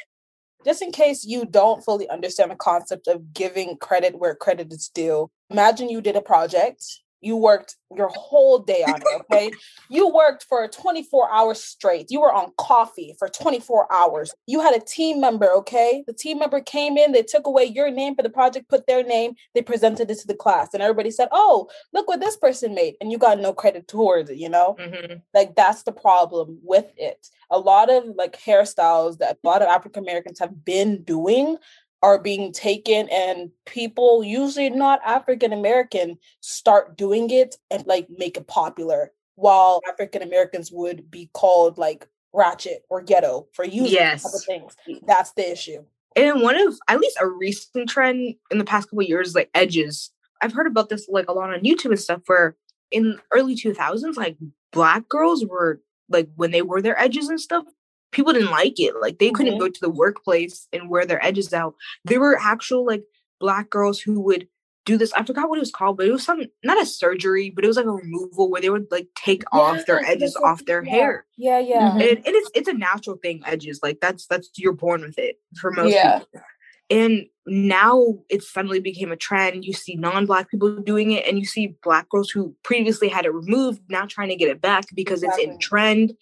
Just 0.69 0.83
in 0.83 0.93
case 0.93 1.25
you 1.25 1.47
don't 1.47 1.83
fully 1.83 2.07
understand 2.11 2.51
the 2.51 2.55
concept 2.55 3.09
of 3.09 3.33
giving 3.33 3.79
credit 3.79 4.19
where 4.19 4.35
credit 4.35 4.71
is 4.71 4.91
due, 4.91 5.31
imagine 5.49 5.89
you 5.89 6.03
did 6.03 6.15
a 6.15 6.21
project. 6.21 6.85
You 7.21 7.37
worked 7.37 7.77
your 7.97 8.09
whole 8.09 8.59
day 8.59 8.83
on 8.85 9.01
it, 9.01 9.09
okay? 9.21 9.51
you 9.91 10.09
worked 10.09 10.45
for 10.49 10.69
24 10.69 11.31
hours 11.33 11.63
straight. 11.63 12.07
You 12.11 12.21
were 12.21 12.33
on 12.33 12.53
coffee 12.59 13.15
for 13.19 13.29
24 13.29 13.93
hours. 13.93 14.33
You 14.47 14.61
had 14.61 14.75
a 14.75 14.81
team 14.81 15.21
member, 15.21 15.51
okay? 15.57 16.05
The 16.07 16.13
team 16.13 16.39
member 16.39 16.61
came 16.61 16.97
in, 16.97 17.13
they 17.13 17.23
took 17.23 17.47
away 17.47 17.65
your 17.65 17.91
name 17.91 18.15
for 18.15 18.23
the 18.23 18.31
project, 18.31 18.69
put 18.69 18.87
their 18.87 19.03
name, 19.03 19.35
they 19.55 19.63
presented 19.63 20.11
it 20.11 20.19
to 20.19 20.27
the 20.27 20.35
class, 20.35 20.75
and 20.75 20.83
everybody 20.83 21.11
said, 21.11 21.29
Oh, 21.33 21.69
look 21.93 22.07
what 22.09 22.21
this 22.21 22.37
person 22.37 22.75
made. 22.75 22.95
And 23.01 23.11
you 23.11 23.19
got 23.19 23.41
no 23.41 23.53
credit 23.53 23.89
towards 23.89 24.31
it, 24.31 24.37
you 24.37 24.49
know? 24.49 24.77
Mhm. 24.79 25.23
like 25.35 25.55
that's 25.57 25.83
the 25.83 25.93
problem 25.93 26.59
with 26.63 26.87
it 26.97 27.29
a 27.51 27.59
lot 27.59 27.91
of 27.91 28.05
like 28.17 28.39
hairstyles 28.41 29.19
that 29.19 29.39
a 29.43 29.47
lot 29.47 29.63
of 29.63 29.69
african 29.69 30.03
americans 30.03 30.39
have 30.39 30.65
been 30.65 31.03
doing 31.03 31.57
are 32.03 32.19
being 32.19 32.53
taken 32.53 33.09
and 33.11 33.51
people 33.67 34.23
usually 34.23 34.71
not 34.71 35.01
african 35.05 35.53
american 35.53 36.17
start 36.41 36.97
doing 36.97 37.31
it 37.31 37.57
and 37.71 37.87
like 37.87 38.07
make 38.19 38.37
it 38.37 38.47
popular 38.47 39.13
while 39.37 39.81
african 39.89 40.23
americans 40.23 40.71
would 40.73 41.11
be 41.11 41.29
called 41.35 41.77
like 41.79 42.07
ratchet 42.33 42.83
or 42.89 43.01
ghetto 43.03 43.47
for 43.53 43.65
using 43.65 43.95
Yes. 43.95 44.45
things 44.45 44.77
that's 45.07 45.33
the 45.33 45.51
issue 45.51 45.83
And 46.17 46.41
one 46.43 46.61
of 46.61 46.79
at 46.89 47.01
least 47.01 47.19
a 47.21 47.27
recent 47.27 47.89
trend 47.89 48.35
in 48.51 48.59
the 48.59 48.65
past 48.65 48.89
couple 48.91 49.03
years 49.03 49.29
is 49.29 49.35
like 49.35 49.51
edges. 49.55 50.11
I've 50.43 50.53
heard 50.53 50.67
about 50.67 50.89
this 50.89 51.09
like 51.09 51.29
a 51.29 51.33
lot 51.33 51.53
on 51.53 51.61
YouTube 51.61 51.91
and 51.91 51.99
stuff 52.01 52.23
where 52.27 52.57
in 52.91 53.19
early 53.33 53.55
2000s 53.57 54.17
like 54.17 54.37
black 54.73 55.09
girls 55.09 55.45
were 55.47 55.81
like 56.09 56.29
when 56.37 56.51
they 56.51 56.63
wore 56.63 56.81
their 56.83 56.99
edges 57.01 57.29
and 57.29 57.41
stuff 57.41 57.65
people 58.13 58.33
didn't 58.33 58.51
like 58.51 58.79
it 58.81 58.95
like 59.01 59.19
they 59.19 59.31
couldn't 59.31 59.55
Mhm. 59.55 59.61
go 59.61 59.69
to 59.69 59.81
the 59.81 59.91
workplace 59.91 60.67
and 60.73 60.89
wear 60.89 61.05
their 61.07 61.25
edges 61.25 61.53
out 61.53 61.75
there 62.05 62.21
were 62.21 62.39
actual 62.41 62.87
like 62.87 63.05
black 63.41 63.71
girls 63.71 64.01
who 64.01 64.21
would 64.21 64.49
do 64.85 64.97
this 64.97 65.13
i 65.13 65.23
forgot 65.23 65.49
what 65.51 65.59
it 65.59 65.61
was 65.61 65.71
called 65.71 65.97
but 65.99 66.07
it 66.07 66.13
was 66.13 66.25
some 66.25 66.43
not 66.65 66.81
a 66.83 66.87
surgery 66.87 67.51
but 67.51 67.63
it 67.65 67.67
was 67.69 67.77
like 67.77 67.85
a 67.87 67.91
removal 67.91 68.51
where 68.51 68.61
they 68.63 68.71
would 68.71 68.87
like 68.91 69.09
take 69.15 69.43
off 69.53 69.85
their 69.87 70.03
edges 70.05 70.35
yes, 70.35 70.43
off 70.43 70.65
their 70.65 70.83
yeah. 70.85 70.91
hair 70.91 71.27
Yeah, 71.37 71.59
yeah. 71.59 71.91
Mhm. 71.93 72.01
and, 72.01 72.19
and 72.27 72.35
it's 72.39 72.51
it's 72.55 72.69
a 72.69 72.73
natural 72.73 73.17
thing 73.23 73.43
edges 73.45 73.81
like 73.83 73.99
that's 74.01 74.27
that's 74.27 74.49
you're 74.57 74.73
born 74.73 75.03
with 75.03 75.19
it 75.19 75.39
for 75.61 75.71
most 75.71 75.93
Yeah. 75.93 76.21
people 76.21 76.41
and 76.91 77.27
now 77.45 78.15
it 78.31 78.43
suddenly 78.43 78.81
became 78.81 79.13
a 79.13 79.17
trend 79.17 79.65
you 79.67 79.75
see 79.75 79.95
non-black 79.95 80.51
people 80.51 80.81
doing 80.81 81.13
it 81.13 81.27
and 81.27 81.39
you 81.39 81.45
see 81.45 81.75
black 81.83 82.09
girls 82.09 82.31
who 82.31 82.55
previously 82.65 83.09
had 83.09 83.27
it 83.27 83.35
removed 83.35 83.83
now 83.91 84.07
trying 84.07 84.31
to 84.31 84.37
get 84.37 84.49
it 84.49 84.63
back 84.63 84.87
because 84.95 85.23
it's 85.23 85.37
in 85.39 85.59
trend 85.59 86.15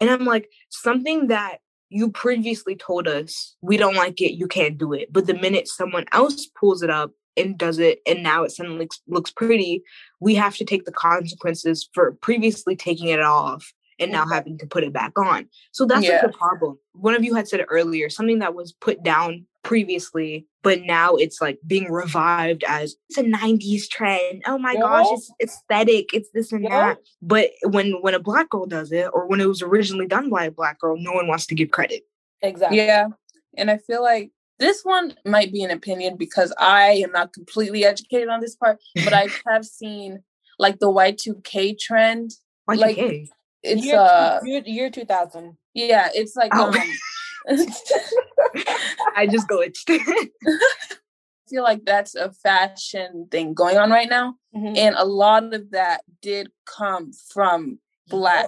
and 0.00 0.10
i'm 0.10 0.24
like 0.24 0.48
something 0.70 1.28
that 1.28 1.58
you 1.90 2.10
previously 2.10 2.74
told 2.74 3.06
us 3.06 3.54
we 3.60 3.76
don't 3.76 3.94
like 3.94 4.20
it 4.20 4.32
you 4.32 4.48
can't 4.48 4.78
do 4.78 4.92
it. 4.92 5.12
But 5.12 5.26
the 5.26 5.34
minute 5.34 5.68
someone 5.68 6.06
else 6.12 6.46
pulls 6.58 6.82
it 6.82 6.90
up 6.90 7.12
and 7.36 7.56
does 7.56 7.78
it 7.78 8.00
and 8.06 8.22
now 8.22 8.42
it 8.42 8.50
suddenly 8.50 8.78
looks, 8.80 9.00
looks 9.06 9.30
pretty 9.30 9.82
we 10.20 10.34
have 10.34 10.56
to 10.56 10.64
take 10.64 10.86
the 10.86 10.92
consequences 10.92 11.88
for 11.92 12.12
previously 12.20 12.74
taking 12.74 13.08
it 13.08 13.20
off 13.20 13.72
and 14.00 14.10
now 14.10 14.26
having 14.26 14.58
to 14.58 14.66
put 14.66 14.82
it 14.82 14.92
back 14.92 15.16
on. 15.16 15.48
So 15.70 15.86
that's 15.86 16.04
Yeah. 16.04 16.14
like 16.22 16.32
the 16.32 16.38
problem. 16.38 16.78
One 16.94 17.14
of 17.14 17.22
you 17.22 17.34
had 17.34 17.46
said 17.46 17.64
earlier 17.68 18.10
something 18.10 18.40
that 18.40 18.54
was 18.54 18.72
put 18.72 19.04
down 19.04 19.46
previously 19.64 20.46
but 20.62 20.82
now 20.82 21.14
it's 21.16 21.40
like 21.40 21.58
being 21.66 21.90
revived 21.90 22.62
as 22.68 22.94
it's 23.08 23.18
a 23.18 23.22
90s 23.24 23.88
trend 23.88 24.42
oh 24.46 24.58
my 24.58 24.74
gosh 24.76 25.06
it's 25.10 25.30
aesthetic 25.42 26.12
it's 26.14 26.30
this 26.34 26.52
and 26.52 26.62
Yeah. 26.64 26.70
that 26.94 26.98
but 27.22 27.50
when 27.64 27.92
when 28.02 28.14
a 28.14 28.20
black 28.20 28.48
girl 28.50 28.66
does 28.66 28.92
it 28.92 29.08
or 29.12 29.26
when 29.26 29.40
it 29.40 29.48
was 29.48 29.62
originally 29.62 30.06
done 30.06 30.30
by 30.30 30.44
a 30.44 30.50
black 30.50 30.78
girl 30.78 30.96
no 30.96 31.12
one 31.12 31.26
wants 31.26 31.46
to 31.46 31.54
give 31.54 31.70
credit 31.70 32.02
Exactly. 32.42 32.76
Yeah. 32.78 33.06
And 33.56 33.70
I 33.70 33.78
feel 33.78 34.02
like 34.02 34.30
this 34.58 34.82
one 34.82 35.14
might 35.24 35.50
be 35.50 35.62
an 35.64 35.70
opinion 35.70 36.16
because 36.18 36.52
I 36.58 37.00
am 37.04 37.10
not 37.10 37.32
completely 37.32 37.86
educated 37.86 38.28
on 38.28 38.40
this 38.42 38.54
part, 38.54 38.78
but 39.02 39.14
I 39.14 39.28
have 39.48 39.64
seen 39.64 40.22
like 40.58 40.78
the 40.78 40.90
Y2K 40.92 41.78
trend. 41.78 42.32
why 42.66 42.74
Like, 42.74 42.98
like, 42.98 43.28
It's 43.62 43.82
year, 43.84 43.96
uh 43.98 44.40
year, 44.44 44.62
year 44.66 44.90
2000. 44.90 45.56
yeah, 45.72 46.10
it's 46.14 46.36
like 46.36 46.52
Oh. 46.54 46.66
um 46.68 46.74
i 49.16 49.26
just 49.30 49.48
go 49.48 49.60
it's 49.60 49.84
I 49.88 51.50
feel 51.50 51.62
like 51.62 51.84
that's 51.84 52.14
a 52.14 52.32
fashion 52.32 53.28
thing 53.30 53.52
going 53.52 53.76
on 53.76 53.90
right 53.90 54.08
now. 54.08 54.36
Mhm. 54.56 54.78
And 54.78 54.94
a 54.96 55.04
lot 55.04 55.52
of 55.52 55.72
that 55.72 56.00
did 56.22 56.50
come 56.64 57.12
from 57.12 57.78
black 58.08 58.46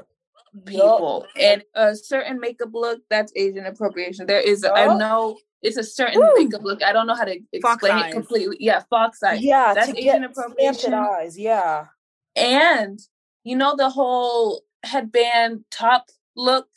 Yup. 0.55 0.65
people. 0.65 1.27
And 1.39 1.63
a 1.75 1.95
certain 1.95 2.41
makeup 2.41 2.71
look, 2.73 3.03
that's 3.11 3.33
Asian 3.37 3.67
appropriation. 3.67 4.27
There 4.27 4.41
is, 4.41 4.65
I 4.65 4.87
Yup. 4.87 4.99
know 4.99 5.39
it's 5.61 5.77
a 5.77 5.85
certain 5.85 6.27
makeup 6.37 6.63
look. 6.65 6.83
I 6.83 6.93
don't 6.95 7.07
know 7.07 7.15
how 7.15 7.25
to 7.25 7.39
Fox 7.61 7.75
explain 7.75 7.93
eyes. 7.93 8.11
it 8.13 8.15
completely. 8.15 8.57
Yeah, 8.61 8.83
fox 8.89 9.23
eye. 9.23 9.35
Yeah, 9.35 9.75
That's 9.75 9.93
to 9.93 9.99
Asian 9.99 10.25
appropriation. 10.25 10.95
eyes. 10.95 11.39
Yeah. 11.39 11.87
And 12.35 12.99
you 13.45 13.57
know 13.57 13.77
the 13.77 13.91
whole 13.91 14.63
headband 14.85 15.65
top 15.71 16.07
look? 16.35 16.69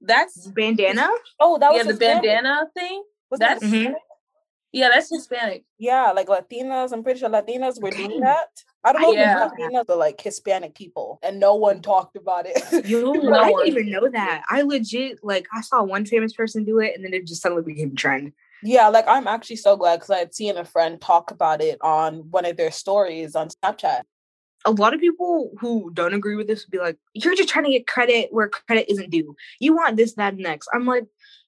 That's 0.00 0.46
bandana 0.48 1.08
Oh, 1.38 1.58
that 1.58 1.70
was 1.72 1.78
yeah, 1.78 1.82
the 1.84 1.90
Hispanic. 1.90 2.22
bandana 2.22 2.66
thing. 2.76 3.02
Was 3.30 3.40
that 3.40 3.60
that's- 3.60 3.70
Mhm. 3.70 3.94
Yeah, 4.72 4.88
that's 4.88 5.10
Hispanic. 5.10 5.64
Yeah, 5.78 6.12
like 6.12 6.28
Latinas. 6.28 6.92
I'm 6.92 7.02
pretty 7.02 7.18
sure 7.18 7.28
Latinas 7.28 7.82
were 7.82 7.90
doing 7.90 8.20
that. 8.20 8.48
I 8.84 8.92
don't 8.92 9.02
know 9.02 9.12
Yeah. 9.12 9.46
if 9.46 9.52
it 9.52 9.58
Latinas, 9.58 9.86
but 9.86 9.98
like 9.98 10.20
Hispanic 10.20 10.74
people, 10.76 11.18
and 11.22 11.40
no 11.40 11.56
one 11.56 11.82
talked 11.82 12.16
about 12.16 12.46
it. 12.48 12.54
Yo, 12.86 13.12
No 13.12 13.32
I 13.34 13.50
one. 13.50 13.64
didn't 13.64 13.78
even 13.78 13.90
know 13.90 14.08
that. 14.10 14.42
I 14.48 14.62
legit 14.62 15.18
like 15.24 15.46
I 15.52 15.60
saw 15.60 15.82
one 15.82 16.06
famous 16.06 16.32
person 16.32 16.64
do 16.64 16.78
it, 16.78 16.94
and 16.94 17.04
then 17.04 17.12
it 17.14 17.26
just 17.26 17.42
suddenly 17.42 17.64
became 17.64 17.90
a 17.92 17.94
trend. 17.94 18.32
yeah, 18.62 18.88
like 18.88 19.06
I'm 19.08 19.26
actually 19.26 19.56
so 19.56 19.76
glad 19.76 19.96
because 19.96 20.10
I 20.10 20.18
had 20.18 20.34
seen 20.34 20.56
a 20.56 20.64
friend 20.64 21.00
talk 21.00 21.30
about 21.32 21.60
it 21.60 21.78
on 21.82 22.30
one 22.30 22.44
of 22.44 22.56
their 22.56 22.70
stories 22.70 23.34
on 23.34 23.48
Snapchat. 23.48 24.02
A 24.64 24.70
lot 24.70 24.92
of 24.94 25.00
people 25.00 25.52
who 25.58 25.90
don't 25.94 26.14
agree 26.14 26.36
with 26.36 26.46
this 26.46 26.64
would 26.64 26.70
be 26.70 26.78
like, 26.78 26.98
"You're 27.14 27.34
just 27.34 27.48
trying 27.48 27.64
to 27.64 27.70
get 27.70 27.86
credit 27.86 28.28
where 28.30 28.48
credit 28.48 28.90
isn't 28.90 29.10
due. 29.10 29.34
You 29.58 29.74
want 29.74 29.96
this, 29.96 30.14
that, 30.14 30.34
and 30.34 30.42
next." 30.42 30.68
I'm 30.74 30.86
like, 30.86 31.06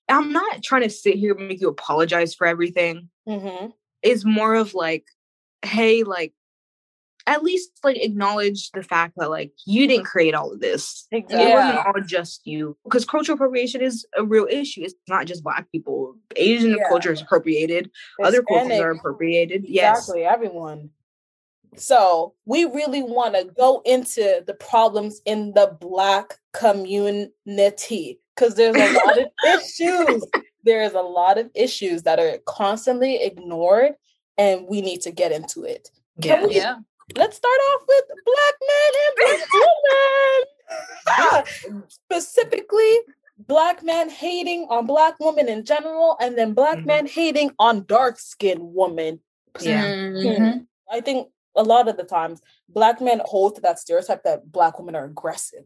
I'm 0.09 0.33
not 0.33 0.63
trying 0.63 0.83
to 0.83 0.91
sit 0.91 1.15
here 1.17 1.35
and 1.35 1.49
make 1.49 1.61
you 1.61 1.69
apologize 1.69 2.35
for 2.35 2.47
everything. 2.47 3.09
Mm-hmm. 3.29 3.69
It's 4.03 4.25
more 4.25 4.55
of 4.55 4.75
like, 4.75 5.05
hey, 5.63 6.03
like, 6.03 6.33
at 7.27 7.45
least 7.45 7.71
like 7.85 7.97
acknowledge 7.97 8.71
the 8.73 8.83
fact 8.83 9.15
that 9.17 9.31
like 9.31 9.53
you 9.65 9.87
didn't 9.87 10.07
create 10.07 10.35
all 10.35 10.53
of 10.53 10.61
this. 10.61 11.07
It 11.13 11.25
wasn't 11.31 11.87
all 11.87 12.01
just 12.05 12.47
you. 12.47 12.77
Because 12.83 13.05
cultural 13.05 13.37
appropriation 13.37 13.81
is 13.81 14.05
a 14.17 14.25
real 14.25 14.49
issue. 14.51 14.83
It's 14.83 14.95
not 15.09 15.27
just 15.27 15.45
black 15.45 15.71
people. 15.71 16.17
Asian 16.35 16.71
Yeah. 16.71 16.89
culture 16.89 17.13
is 17.13 17.21
appropriated. 17.21 17.91
Other 18.23 18.43
cultures 18.43 18.81
are 18.81 18.91
appropriated. 18.91 19.67
Yes. 19.69 20.01
Exactly, 20.01 20.25
everyone. 20.25 20.91
So 21.77 22.35
we 22.45 22.65
really 22.65 23.03
want 23.03 23.35
to 23.35 23.45
go 23.57 23.83
into 23.85 24.43
the 24.47 24.55
problems 24.55 25.21
in 25.25 25.55
the 25.55 25.77
black 25.81 26.35
community 26.53 28.21
because 28.35 28.55
there's 28.57 28.77
a 28.77 28.93
lot 29.07 29.19
of 29.19 29.27
issues. 29.61 30.25
There's 30.65 30.93
a 30.93 31.01
lot 31.03 31.39
of 31.39 31.51
issues 31.55 32.03
that 32.03 32.19
are 32.19 32.39
constantly 32.47 33.23
ignored, 33.23 33.93
and 34.39 34.67
we 34.69 34.81
need 34.81 35.01
to 35.03 35.11
get 35.11 35.33
into 35.33 35.65
it. 35.65 35.89
Yeah. 36.19 36.45
we- 36.47 36.55
Yeah. 36.57 36.77
Let's 37.17 37.37
start 37.37 37.59
off 37.75 37.83
with 37.89 38.05
black 38.25 38.55
men 38.71 38.93
and 39.05 39.15
black 39.19 39.49
women. 41.69 41.85
Specifically, 41.89 42.99
black 43.39 43.83
men 43.83 44.09
hating 44.09 44.67
on 44.71 44.87
black 44.87 45.15
women 45.21 45.49
in 45.49 45.65
general, 45.65 46.17
and 46.21 46.39
then 46.39 46.55
black 46.55 46.79
Mhm. 46.79 46.87
men 46.87 47.07
hating 47.07 47.51
on 47.59 47.85
dark 47.87 48.19
skinned 48.19 48.61
women. 48.63 49.21
Yeah. 49.61 49.85
Mhm. 49.85 50.67
I 50.91 51.01
think 51.01 51.29
a 51.55 51.63
lot 51.63 51.89
of 51.89 51.97
the 51.97 52.05
times 52.05 52.41
black 52.69 53.01
men 53.01 53.21
hold 53.25 53.55
to 53.57 53.61
that 53.63 53.79
stereotype 53.79 54.23
that 54.25 54.51
black 54.51 54.79
women 54.79 54.95
are 54.97 55.05
aggressive. 55.05 55.65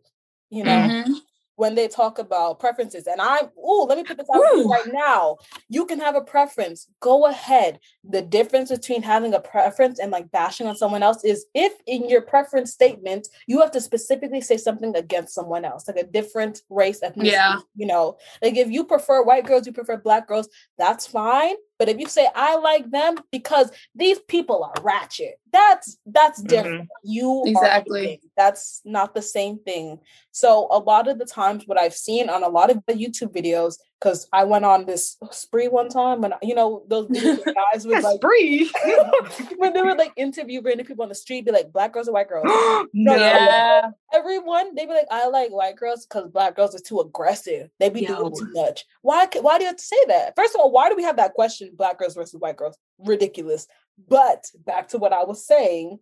You 0.51 0.65
know, 0.65 0.71
Mhm. 0.71 1.15
when 1.57 1.75
they 1.75 1.89
talk 1.89 2.19
about 2.19 2.61
preferences, 2.61 3.07
and 3.07 3.19
I'm 3.21 3.49
oh, 3.57 3.87
let 3.89 3.97
me 3.97 4.05
put 4.05 4.19
this 4.19 4.29
out 4.33 4.43
Woo. 4.55 4.69
right 4.69 4.93
now. 4.93 5.39
You 5.69 5.87
can 5.87 5.99
have 6.01 6.15
a 6.15 6.21
preference. 6.21 6.87
Go 7.01 7.27
ahead. 7.27 7.81
The 8.05 8.21
difference 8.23 8.71
between 8.71 9.03
having 9.03 9.33
a 9.33 9.41
preference 9.41 9.99
and 9.99 10.13
like 10.13 10.31
bashing 10.31 10.67
on 10.67 10.77
someone 10.77 11.03
else 11.03 11.25
is 11.25 11.47
if 11.55 11.73
in 11.87 12.09
your 12.11 12.21
preference 12.21 12.73
statement 12.73 13.27
you 13.47 13.61
have 13.61 13.71
to 13.73 13.81
specifically 13.81 14.43
say 14.43 14.59
something 14.59 14.95
against 14.95 15.35
someone 15.35 15.65
else, 15.65 15.89
like 15.89 15.97
a 15.97 16.05
different 16.05 16.61
race, 16.69 17.01
ethnicity. 17.01 17.33
Yeah. 17.33 17.57
You 17.75 17.87
know, 17.87 18.19
like 18.43 18.57
if 18.57 18.71
you 18.71 18.85
prefer 18.85 19.23
white 19.23 19.47
girls, 19.47 19.67
you 19.67 19.73
prefer 19.73 19.97
black 19.97 20.29
girls, 20.29 20.49
that's 20.77 21.07
fine. 21.07 21.57
But 21.79 21.89
if 21.89 21.99
you 21.99 22.07
say 22.07 22.29
I 22.35 22.57
like 22.57 22.91
them 22.91 23.17
because 23.33 23.71
these 23.95 24.19
people 24.21 24.63
are 24.63 24.83
ratchet, 24.83 25.41
that's 25.53 25.99
that's 26.07 26.43
different. 26.43 26.83
Mm-hmm. 26.83 27.11
You 27.11 27.43
Exactly. 27.47 28.21
That's 28.37 28.83
not 28.85 29.15
the 29.15 29.23
same 29.23 29.59
thing. 29.59 30.01
So 30.33 30.69
a 30.71 30.79
lot 30.79 31.09
of 31.09 31.19
the 31.19 31.25
times, 31.25 31.65
what 31.67 31.81
I've 31.81 31.95
seen 31.95 32.29
on 32.29 32.43
a 32.43 32.49
lot 32.49 32.71
of 32.71 32.83
the 32.87 32.95
YouTube 32.95 33.35
videos, 33.35 33.77
because 34.01 34.29
I 34.33 34.45
went 34.45 34.65
on 34.65 34.85
this 34.85 35.17
spree 35.31 35.69
one 35.69 35.89
time, 35.89 36.25
and 36.25 36.35
you 36.43 36.55
know 36.55 36.85
those 36.89 37.09
guys 37.73 37.87
would 37.87 38.03
like 38.03 38.21
free. 38.21 38.71
when 39.57 39.73
they 39.73 39.83
would 39.83 39.97
like 39.97 40.13
interview 40.17 40.61
random 40.61 40.87
people 40.87 41.05
on 41.05 41.09
the 41.09 41.15
street, 41.15 41.47
be 41.47 41.53
like 41.53 41.73
black 41.73 41.93
girls 41.93 42.09
or 42.09 42.13
white 42.13 42.29
girls. 42.29 42.45
no. 42.93 43.17
Yeah. 43.17 43.91
Everyone 44.13 44.75
they 44.75 44.87
be 44.87 44.93
like, 44.93 45.09
I 45.11 45.29
like 45.29 45.51
white 45.51 45.77
girls 45.77 46.07
because 46.07 46.29
black 46.31 46.57
girls 46.57 46.75
are 46.75 46.81
too 46.81 47.01
aggressive. 47.01 47.71
They 47.79 47.89
be 47.89 48.03
Yo. 48.03 48.17
doing 48.17 48.35
too 48.37 48.53
much. 48.53 48.85
Why? 49.03 49.27
Why 49.41 49.59
do 49.59 49.65
you 49.65 49.69
have 49.69 49.77
to 49.77 49.85
say 49.85 50.05
that? 50.09 50.35
First 50.37 50.55
of 50.55 50.61
all, 50.61 50.71
why 50.71 50.89
do 50.91 50.97
we 50.97 51.05
have 51.05 51.17
that 51.17 51.35
question? 51.35 51.71
Black 51.75 51.99
girls 51.99 52.15
versus 52.15 52.39
white 52.39 52.57
girls, 52.57 52.77
ridiculous. 52.99 53.67
But 54.09 54.45
back 54.65 54.89
to 54.89 54.99
what 54.99 55.13
I 55.13 55.25
was 55.25 55.47
saying, 55.47 55.99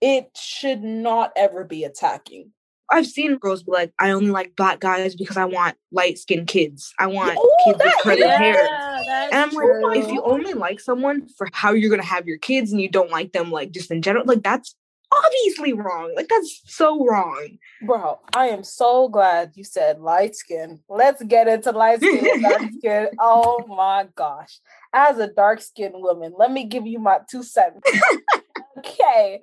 it 0.00 0.30
should 0.36 0.82
not 0.82 1.32
ever 1.36 1.64
be 1.64 1.84
attacking. 1.84 2.52
I've 2.90 3.06
seen 3.06 3.36
girls 3.36 3.62
be 3.62 3.72
like, 3.72 3.92
I 3.98 4.10
only 4.12 4.30
like 4.30 4.56
black 4.56 4.80
guys 4.80 5.14
because 5.14 5.36
I 5.36 5.44
want 5.44 5.76
light 5.92 6.18
skinned 6.18 6.46
kids. 6.46 6.94
I 6.98 7.06
want 7.06 7.38
Ooh, 7.38 7.54
kids 7.64 7.82
with 7.84 7.94
curly 8.00 8.20
Yeah, 8.20 8.38
hair. 8.38 8.66
And 9.30 9.34
I'm 9.34 9.50
true. 9.50 9.88
like, 9.88 9.98
if 9.98 10.10
you 10.10 10.22
only 10.22 10.54
like 10.54 10.80
someone 10.80 11.28
for 11.36 11.48
how 11.52 11.72
you're 11.72 11.90
gonna 11.90 12.02
have 12.02 12.26
your 12.26 12.38
kids 12.38 12.72
and 12.72 12.80
you 12.80 12.88
don't 12.88 13.10
like 13.10 13.32
them 13.32 13.50
like 13.50 13.72
just 13.72 13.90
in 13.90 14.00
general, 14.00 14.24
like 14.24 14.42
that's 14.42 14.74
obviously 15.12 15.72
wrong. 15.72 16.12
Like 16.16 16.28
that's 16.28 16.62
so 16.66 17.04
wrong. 17.04 17.58
Bro, 17.82 18.20
I 18.36 18.48
am 18.48 18.62
so 18.64 19.08
glad 19.08 19.52
you 19.54 19.64
said 19.64 20.00
light 20.00 20.36
skin. 20.36 20.80
Let's 20.88 21.22
get 21.22 21.48
into 21.48 21.70
light 21.72 22.00
skin 22.00 22.42
dark 22.42 22.62
skin. 22.78 23.08
Oh 23.18 23.64
my 23.68 24.08
gosh. 24.14 24.60
As 24.92 25.18
a 25.18 25.26
dark 25.28 25.60
skinned 25.60 25.94
woman, 25.96 26.34
let 26.38 26.50
me 26.52 26.64
give 26.64 26.86
you 26.86 26.98
my 26.98 27.18
two 27.30 27.42
cents. 27.42 27.80
okay. 28.78 29.40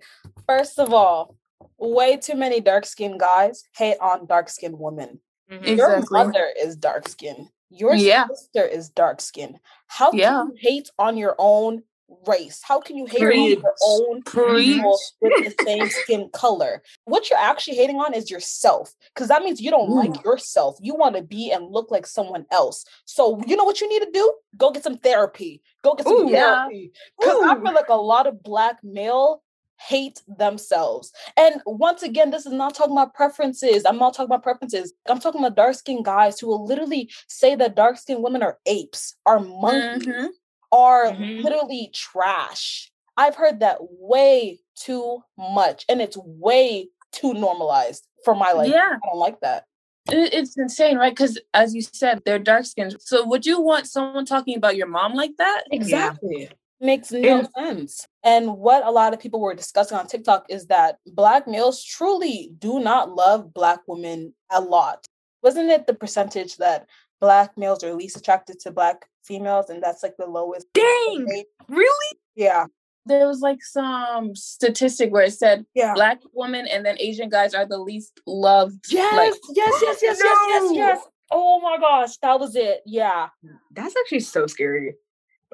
First 0.47 0.79
of 0.79 0.93
all, 0.93 1.35
way 1.77 2.17
too 2.17 2.35
many 2.35 2.61
dark 2.61 2.85
skinned 2.85 3.19
guys 3.19 3.63
hate 3.75 3.97
on 3.99 4.25
dark 4.27 4.49
skinned 4.49 4.79
women. 4.79 5.19
Mhm. 5.51 5.67
Exactly. 5.67 5.75
Your 6.17 6.25
mother 6.25 6.47
is 6.59 6.75
dark 6.75 7.07
skinned. 7.07 7.49
Your 7.69 7.95
Yeah. 7.95 8.27
sister 8.27 8.63
is 8.63 8.89
dark 8.89 9.19
skinned. 9.21 9.59
How 9.87 10.11
can 10.11 10.19
Yeah. 10.19 10.43
you 10.43 10.55
hate 10.59 10.89
on 10.97 11.17
your 11.17 11.35
own 11.37 11.83
race? 12.27 12.61
How 12.63 12.79
can 12.79 12.97
you 12.97 13.05
hate 13.05 13.23
on 13.23 13.49
your 13.61 13.75
own 13.83 14.21
Preach. 14.23 14.75
people 14.75 14.99
with 15.21 15.33
the 15.43 15.53
same 15.65 15.89
skin 15.89 16.29
color? 16.33 16.81
What 17.05 17.29
you're 17.29 17.39
actually 17.39 17.77
hating 17.77 17.97
on 17.97 18.13
is 18.13 18.29
yourself, 18.31 18.93
because 19.13 19.27
that 19.27 19.43
means 19.43 19.61
you 19.61 19.71
don't 19.71 19.89
like 19.91 20.23
yourself. 20.23 20.77
You 20.81 20.95
want 20.95 21.15
to 21.15 21.21
be 21.21 21.51
and 21.51 21.71
look 21.71 21.91
like 21.91 22.05
someone 22.05 22.45
else. 22.51 22.85
So 23.05 23.41
you 23.45 23.55
know 23.55 23.63
what 23.63 23.81
you 23.81 23.89
need 23.89 24.03
to 24.05 24.11
do? 24.11 24.33
Go 24.57 24.71
get 24.71 24.83
some 24.83 24.97
therapy. 24.97 25.61
Go 25.83 25.95
get 25.95 26.07
some 26.07 26.27
Ooh, 26.27 26.31
therapy. 26.31 26.91
Because 27.19 27.37
I 27.43 27.55
feel 27.55 27.73
like 27.73 27.89
a 27.89 27.95
lot 27.95 28.27
of 28.27 28.43
black 28.43 28.83
male 28.83 29.41
hate 29.77 30.21
themselves. 30.27 31.11
And 31.35 31.61
once 31.65 32.01
again, 32.01 32.31
this 32.31 32.45
is 32.45 32.53
not 32.53 32.75
talking 32.75 32.93
about 32.93 33.13
preferences. 33.13 33.83
I'm 33.85 33.97
not 33.97 34.13
talking 34.13 34.27
about 34.31 34.41
preferences. 34.43 34.93
I'm 35.07 35.19
talking 35.19 35.41
about 35.41 35.55
dark 35.57 35.75
skinned 35.75 36.05
guys 36.05 36.39
who 36.39 36.47
will 36.47 36.65
literally 36.65 37.11
say 37.27 37.55
that 37.55 37.75
dark 37.75 37.97
skinned 37.97 38.23
women 38.23 38.41
are 38.41 38.57
apes, 38.65 39.15
are 39.25 39.39
monkeys, 39.39 40.07
Mhm. 40.07 40.29
Are 40.75 41.05
Mhm. 41.11 41.43
literally 41.43 41.89
trash. 41.93 42.91
I've 43.17 43.35
heard 43.35 43.61
that 43.61 43.77
way 43.81 44.59
too 44.75 45.23
much, 45.37 45.85
and 45.87 46.01
it's 46.01 46.17
way 46.17 46.89
too 47.11 47.33
normalized 47.33 48.07
for 48.25 48.35
my 48.35 48.51
life. 48.51 48.69
Yeah. 48.69 48.97
I 49.01 49.07
don't 49.07 49.19
like 49.19 49.39
that. 49.39 49.65
It's 50.11 50.57
insane, 50.57 50.97
right? 50.97 51.13
Because 51.15 51.39
as 51.53 51.73
you 51.73 51.81
said, 51.81 52.21
they're 52.25 52.37
dark 52.37 52.65
skinned. 52.65 52.95
So 52.99 53.25
would 53.25 53.45
you 53.45 53.59
want 53.61 53.87
someone 53.87 54.25
talking 54.25 54.55
about 54.57 54.75
your 54.75 54.85
mom 54.87 55.13
like 55.13 55.31
that? 55.37 55.63
Exactly. 55.71 56.49
Makes 56.81 57.11
no 57.11 57.37
And- 57.39 57.49
sense. 57.57 58.05
And 58.21 58.57
what 58.57 58.85
a 58.85 58.91
lot 58.91 59.13
of 59.13 59.19
people 59.19 59.39
were 59.39 59.55
discussing 59.55 59.97
on 59.97 60.07
TikTok 60.07 60.45
is 60.49 60.67
that 60.67 60.99
black 61.07 61.47
males 61.47 61.81
truly 61.83 62.51
do 62.59 62.79
not 62.79 63.15
love 63.15 63.53
black 63.53 63.79
women 63.87 64.35
a 64.51 64.59
lot. 64.61 65.07
Wasn't 65.41 65.69
it 65.71 65.87
the 65.87 65.93
percentage 65.93 66.57
that 66.57 66.85
black 67.21 67.57
males 67.57 67.83
are 67.83 67.93
least 67.93 68.17
attracted 68.17 68.59
to 68.61 68.71
black 68.71 69.05
females 69.23 69.69
and 69.69 69.81
that's 69.81 70.03
like 70.03 70.15
the 70.17 70.25
lowest? 70.25 70.67
Dang. 70.73 71.25
rate? 71.27 71.45
Really? 71.67 72.17
Yeah. 72.35 72.65
There 73.07 73.27
was 73.27 73.41
like 73.41 73.63
some 73.63 74.35
statistic 74.35 75.11
where 75.11 75.23
it 75.23 75.33
said 75.33 75.65
Yeah. 75.75 75.93
black 75.93 76.19
women 76.33 76.67
and 76.67 76.85
then 76.85 76.97
Asian 76.99 77.29
guys 77.29 77.53
are 77.53 77.65
the 77.65 77.77
least 77.77 78.19
loved. 78.25 78.85
Yes, 78.89 79.13
Like, 79.15 79.33
yes, 79.55 79.73
yes, 79.81 79.99
yes, 80.01 80.19
yes, 80.23 80.39
yes, 80.49 80.71
yes. 80.73 80.99
Oh 81.31 81.59
my 81.61 81.77
gosh, 81.77 82.17
that 82.17 82.39
was 82.39 82.55
it. 82.55 82.81
Yeah. 82.85 83.27
That's 83.71 83.95
actually 83.95 84.21
so 84.21 84.47
scary. 84.47 84.95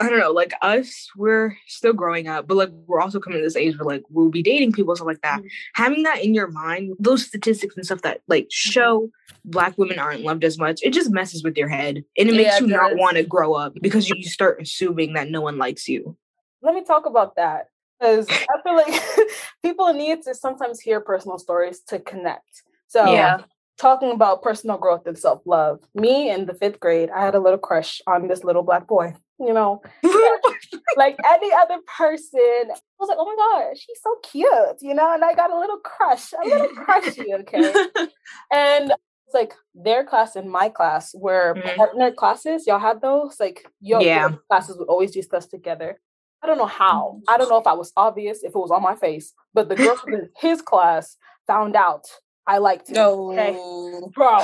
I 0.01 0.09
don't 0.09 0.19
know, 0.19 0.31
like 0.31 0.53
us, 0.61 1.07
we're 1.15 1.55
still 1.67 1.93
growing 1.93 2.27
up, 2.27 2.47
but 2.47 2.57
like 2.57 2.69
we're 2.87 2.99
also 3.01 3.19
coming 3.19 3.39
to 3.39 3.43
this 3.45 3.55
age 3.55 3.77
where 3.77 3.85
like 3.85 4.03
we'll 4.09 4.29
be 4.29 4.41
dating 4.43 4.71
people, 4.73 4.95
stuff 4.95 5.07
like 5.07 5.21
that. 5.21 5.41
Mhm. 5.41 5.49
Having 5.75 6.03
that 6.03 6.23
in 6.23 6.33
your 6.33 6.47
mind, 6.49 6.93
those 6.99 7.25
statistics 7.25 7.75
and 7.75 7.85
stuff 7.85 8.01
that 8.01 8.21
like 8.27 8.47
show 8.49 9.09
black 9.45 9.77
women 9.77 9.99
aren't 9.99 10.21
loved 10.21 10.43
as 10.43 10.57
much, 10.57 10.79
it 10.83 10.91
just 10.93 11.11
messes 11.11 11.43
with 11.43 11.57
your 11.57 11.67
head. 11.67 12.03
And 12.17 12.29
it 12.29 12.33
makes 12.33 12.51
Yeah, 12.51 12.57
it 12.57 12.61
you 12.61 12.67
not 12.67 12.95
want 12.97 13.17
to 13.17 13.23
grow 13.23 13.53
up 13.53 13.73
because 13.81 14.09
you 14.09 14.21
start 14.23 14.59
assuming 14.61 15.13
that 15.13 15.29
no 15.29 15.41
one 15.41 15.57
likes 15.57 15.87
you. 15.87 16.17
let 16.63 16.73
me 16.75 16.83
talk 16.83 17.05
about 17.05 17.35
that 17.35 17.69
because 17.99 18.27
I 18.49 18.61
feel 18.63 18.75
like 18.75 19.01
people 19.63 19.93
need 19.93 20.23
to 20.23 20.33
sometimes 20.35 20.79
hear 20.79 20.99
personal 21.01 21.37
stories 21.37 21.81
to 21.89 21.99
connect. 21.99 22.63
So, 22.87 23.05
Yeah. 23.13 23.41
talking 23.77 24.11
about 24.11 24.43
personal 24.43 24.77
growth 24.77 25.07
and 25.07 25.17
self 25.17 25.41
love, 25.45 25.79
me 25.95 26.29
in 26.29 26.45
the 26.45 26.53
fifth 26.53 26.79
grade, 26.79 27.09
I 27.09 27.25
had 27.25 27.33
a 27.35 27.39
little 27.39 27.57
crush 27.57 27.99
on 28.05 28.27
this 28.27 28.43
little 28.43 28.61
black 28.63 28.85
boy. 28.87 29.13
You 29.41 29.53
know, 29.53 29.81
like 30.95 31.17
any 31.25 31.51
other 31.51 31.79
person, 31.97 32.39
I 32.69 32.99
was 32.99 33.09
like, 33.09 33.17
oh 33.19 33.25
my 33.25 33.35
god, 33.37 33.77
she's 33.77 33.99
so 34.01 34.15
cute, 34.23 34.77
you 34.81 34.93
know, 34.93 35.11
and 35.13 35.23
I 35.25 35.33
got 35.33 35.51
a 35.51 35.57
little 35.59 35.79
crush, 35.79 36.31
a 36.33 36.45
little 36.47 36.67
crushy, 36.85 37.33
okay. 37.39 37.73
And 38.53 38.91
it's 39.25 39.33
like 39.33 39.53
their 39.73 40.03
class 40.05 40.35
and 40.35 40.49
my 40.49 40.69
class 40.69 41.13
were 41.15 41.55
Mhm. 41.55 41.75
partner 41.75 42.11
classes. 42.11 42.67
Y'all 42.67 42.79
had 42.79 43.01
those? 43.01 43.39
Like 43.39 43.65
your, 43.81 43.99
your 44.01 44.07
Yeah. 44.07 44.29
classes 44.49 44.77
would 44.77 44.87
always 44.89 45.11
discuss 45.11 45.47
together. 45.47 45.99
I 46.43 46.47
don't 46.47 46.57
know 46.57 46.65
how. 46.65 47.21
I 47.27 47.37
don't 47.37 47.49
know 47.49 47.57
if 47.57 47.67
I 47.67 47.73
was 47.73 47.91
obvious, 47.97 48.43
if 48.43 48.49
it 48.55 48.55
was 48.59 48.71
on 48.71 48.81
my 48.83 48.95
face, 48.95 49.33
but 49.53 49.69
the 49.69 49.75
girl 49.75 49.99
in 50.11 50.29
his 50.37 50.61
class 50.61 51.17
found 51.47 51.75
out 51.75 52.05
I 52.45 52.57
liked 52.59 52.89
him. 52.89 52.97
Okay. 52.97 53.53
no. 53.53 54.11
Bro. 54.13 54.39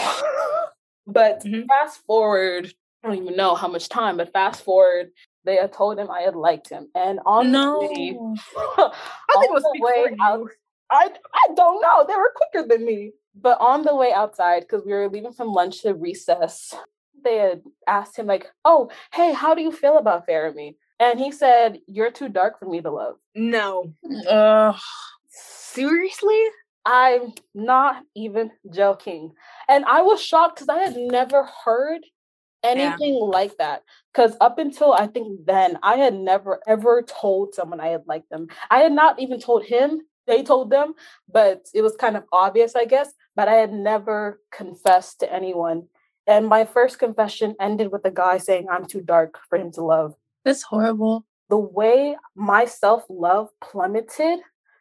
but 1.05 1.43
Mhm. 1.43 1.67
fast 1.67 2.01
forward, 2.07 2.73
I 3.03 3.07
don't 3.09 3.17
even 3.21 3.35
know 3.35 3.55
how 3.55 3.67
much 3.67 3.89
time, 3.89 4.17
but 4.17 4.33
fast 4.33 4.63
forward, 4.63 5.11
they 5.43 5.55
had 5.55 5.71
told 5.73 5.99
him 5.99 6.09
I 6.09 6.21
had 6.21 6.35
liked 6.35 6.69
him. 6.69 6.89
And 6.95 7.19
on 7.25 7.51
No. 7.51 7.79
the 7.79 7.87
way, 7.87 8.19
I 8.57 8.91
think 9.39 9.49
it 9.49 9.53
was 9.53 9.63
the 9.63 9.79
way 9.81 10.15
out, 10.21 10.49
I 10.89 11.11
I 11.33 11.53
don't 11.55 11.81
know. 11.81 12.05
They 12.07 12.15
were 12.15 12.33
quicker 12.35 12.67
than 12.67 12.85
me. 12.85 13.11
But 13.39 13.59
on 13.61 13.83
the 13.83 13.95
way 13.95 14.11
outside, 14.11 14.61
because 14.61 14.83
we 14.85 14.93
were 14.93 15.09
leaving 15.09 15.31
from 15.33 15.49
lunch 15.49 15.81
to 15.83 15.93
recess, 15.93 16.73
they 17.23 17.35
had 17.37 17.61
asked 17.85 18.17
him 18.17 18.25
like, 18.25 18.47
"Oh, 18.65 18.89
hey, 19.13 19.31
how 19.33 19.53
do 19.53 19.61
you 19.61 19.71
feel 19.71 19.97
about 19.97 20.25
Faramee?" 20.27 20.75
And 20.99 21.19
he 21.19 21.31
said, 21.31 21.79
"You're 21.87 22.09
too 22.11 22.29
dark 22.29 22.57
for 22.57 22.65
me 22.65 22.81
to 22.81 22.89
love." 22.89 23.17
No. 23.35 23.93
Ugh. 24.27 24.75
Seriously? 25.29 26.41
I'm 26.85 27.33
not 27.53 28.01
even 28.15 28.51
joking. 28.73 29.33
And 29.67 29.85
I 29.85 30.01
was 30.01 30.21
shocked 30.21 30.55
because 30.55 30.69
I 30.69 30.79
had 30.79 30.95
never 30.95 31.43
heard 31.65 32.01
anything 32.63 33.15
like 33.15 33.57
that. 33.57 33.83
Because 34.13 34.35
up 34.41 34.59
until 34.59 34.93
I 34.93 35.07
think 35.07 35.45
then, 35.45 35.77
I 35.83 35.97
had 35.97 36.13
never 36.13 36.61
ever 36.67 37.01
told 37.01 37.53
someone 37.53 37.79
I 37.79 37.87
had 37.87 38.03
liked 38.07 38.29
them. 38.29 38.47
I 38.69 38.79
had 38.79 38.91
not 38.91 39.19
even 39.19 39.39
told 39.39 39.63
him, 39.65 40.01
they 40.25 40.43
told 40.43 40.69
them, 40.69 40.93
but 41.31 41.65
it 41.73 41.81
was 41.81 41.95
kind 41.95 42.17
of 42.17 42.23
obvious, 42.31 42.75
I 42.75 42.85
guess. 42.85 43.13
But 43.35 43.47
I 43.47 43.53
had 43.53 43.73
never 43.73 44.41
confessed 44.51 45.19
to 45.21 45.31
anyone. 45.31 45.87
And 46.25 46.47
my 46.47 46.65
first 46.65 46.99
confession 46.99 47.55
ended 47.59 47.91
with 47.91 48.03
a 48.05 48.11
guy 48.11 48.37
saying, 48.37 48.67
I'm 48.69 48.85
too 48.85 49.01
dark 49.01 49.39
for 49.49 49.57
him 49.57 49.71
to 49.73 49.83
love 49.83 50.15
That's 50.43 50.63
horrible. 50.63 51.25
the 51.49 51.57
way 51.57 52.17
my 52.35 52.65
self 52.65 53.03
love 53.09 53.49
plummeted, 53.61 54.39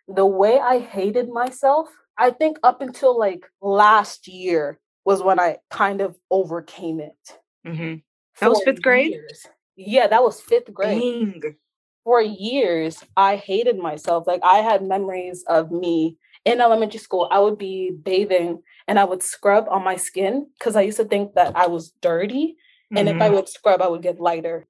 the 0.08 0.26
way 0.26 0.58
I 0.58 0.80
hated 0.80 1.28
myself, 1.28 1.88
I 2.18 2.30
think 2.30 2.58
up 2.64 2.80
until 2.80 3.16
like 3.16 3.46
last 3.60 4.26
year 4.26 4.80
was 5.04 5.22
when 5.22 5.38
I 5.38 5.58
kind 5.70 6.00
of 6.00 6.16
overcame 6.30 6.98
it. 6.98 7.38
Mm-hmm. 7.66 7.94
That 8.40 8.50
was 8.50 8.62
fifth 8.62 8.82
grade? 8.82 9.12
years. 9.12 9.46
Yeah, 9.76 10.06
that 10.06 10.22
was 10.22 10.40
fifth 10.40 10.72
grade. 10.72 11.00
Dang. 11.00 11.56
For 12.04 12.22
years, 12.22 13.02
I 13.16 13.36
hated 13.36 13.78
myself. 13.78 14.26
Like 14.26 14.40
I 14.44 14.58
had 14.58 14.82
memories 14.82 15.44
of 15.48 15.72
me 15.72 16.16
in 16.44 16.60
elementary 16.60 17.00
school. 17.00 17.28
I 17.32 17.40
would 17.40 17.58
be 17.58 17.90
bathing 17.90 18.62
and 18.86 18.98
I 18.98 19.04
would 19.04 19.22
scrub 19.22 19.66
on 19.68 19.82
my 19.82 19.96
skin 19.96 20.46
because 20.58 20.76
I 20.76 20.82
used 20.82 20.98
to 20.98 21.04
think 21.04 21.34
that 21.34 21.56
I 21.56 21.66
was 21.66 21.90
dirty. 22.00 22.56
And 22.94 23.08
if 23.08 23.20
I 23.20 23.28
Mhm. 23.28 23.34
would 23.34 23.48
scrub, 23.48 23.82
I 23.82 23.88
would 23.88 24.02
get 24.02 24.20
lighter. 24.20 24.68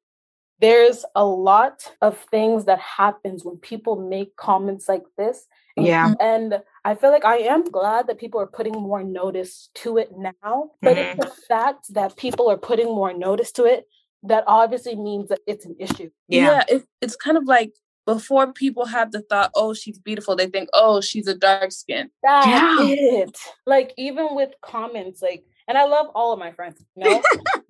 There's 0.61 1.05
a 1.15 1.25
lot 1.25 1.93
of 2.01 2.19
things 2.31 2.65
that 2.65 2.79
happens 2.79 3.45
when 3.45 3.59
people 3.59 3.97
make 3.97 4.37
comments 4.37 4.89
like 4.89 5.05
this. 5.19 5.47
yeah. 5.77 6.15
And 6.21 6.63
I 6.85 6.95
feel 6.95 7.11
like 7.11 7.25
I 7.27 7.39
am 7.39 7.65
glad 7.65 8.07
that 8.07 8.19
people 8.19 8.41
are 8.41 8.47
putting 8.47 8.73
more 8.73 9.03
notice 9.03 9.69
to 9.77 9.99
it 9.99 10.11
now. 10.17 10.71
But 10.81 10.97
it's 10.97 11.11
mm-hmm. 11.11 11.21
the 11.21 11.35
fact 11.49 11.93
that 11.95 12.17
people 12.17 12.51
are 12.51 12.57
putting 12.57 12.87
more 12.87 13.13
notice 13.13 13.53
to 13.53 13.65
it 13.65 13.87
that 14.23 14.45
obviously 14.47 14.97
means 14.97 15.29
that 15.29 15.41
it's 15.47 15.67
an 15.67 15.77
issue. 15.79 16.11
Yeah. 16.29 16.65
it, 16.69 16.85
it's 17.01 17.17
kind 17.17 17.37
of 17.37 17.45
like 17.45 17.75
before 18.07 18.53
people 18.53 18.87
have 18.87 19.11
the 19.11 19.21
thought, 19.21 19.51
oh, 19.55 19.75
she's 19.75 19.99
beautiful, 19.99 20.37
they 20.37 20.47
think, 20.47 20.69
oh, 20.73 21.01
she's 21.01 21.27
a 21.27 21.35
dark 21.35 21.73
skin. 21.73 22.11
That's 22.23 22.47
Yeah. 22.47 22.77
it. 22.81 23.39
Like 23.67 23.93
even 23.99 24.35
with 24.35 24.51
comments, 24.63 25.21
like, 25.21 25.45
and 25.69 25.77
I 25.77 25.85
love 25.85 26.07
all 26.15 26.33
of 26.33 26.39
my 26.39 26.53
friends, 26.53 26.83
you 26.95 27.05
know, 27.05 27.23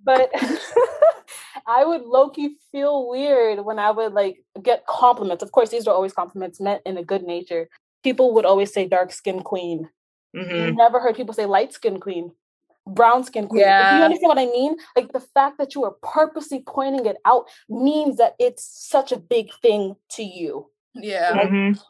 but 0.05 0.31
I 1.67 1.85
would 1.85 2.03
low 2.03 2.31
key 2.31 2.57
feel 2.73 3.09
weird 3.09 3.65
when 3.65 3.79
I 3.79 3.91
would 3.91 4.13
like 4.13 4.45
get 4.63 4.87
compliments. 4.87 5.43
Of 5.43 5.53
course, 5.53 5.71
these 5.71 5.87
are 5.87 5.95
always 5.95 6.13
compliments 6.13 6.61
meant 6.61 6.83
in 6.87 6.97
a 6.99 7.05
good 7.05 7.23
nature. 7.23 7.69
People 8.03 8.35
would 8.35 8.45
always 8.45 8.73
say 8.73 8.87
dark 8.87 9.13
skin 9.13 9.43
queen. 9.43 9.89
Mhm. 10.35 10.75
Never 10.77 11.01
heard 11.01 11.17
people 11.17 11.35
say 11.35 11.47
light 11.47 11.73
skin 11.73 11.99
queen, 12.01 12.33
brown 12.87 13.25
skin 13.25 13.49
queen. 13.49 13.63
Do 13.63 13.67
Yeah. 13.67 13.97
you 13.97 14.03
understand 14.05 14.29
what 14.29 14.39
I 14.39 14.47
mean? 14.47 14.77
Like 14.97 15.13
the 15.13 15.21
fact 15.21 15.59
that 15.59 15.75
you 15.75 15.85
are 15.85 15.97
purposely 16.03 16.63
pointing 16.67 17.07
it 17.07 17.17
out 17.25 17.49
means 17.69 18.17
that 18.19 18.35
it's 18.39 18.65
such 18.65 19.13
a 19.13 19.17
big 19.19 19.51
thing 19.63 19.97
to 20.11 20.23
you. 20.23 20.71
Yeah. 20.95 21.33
Mhm. 21.47 21.81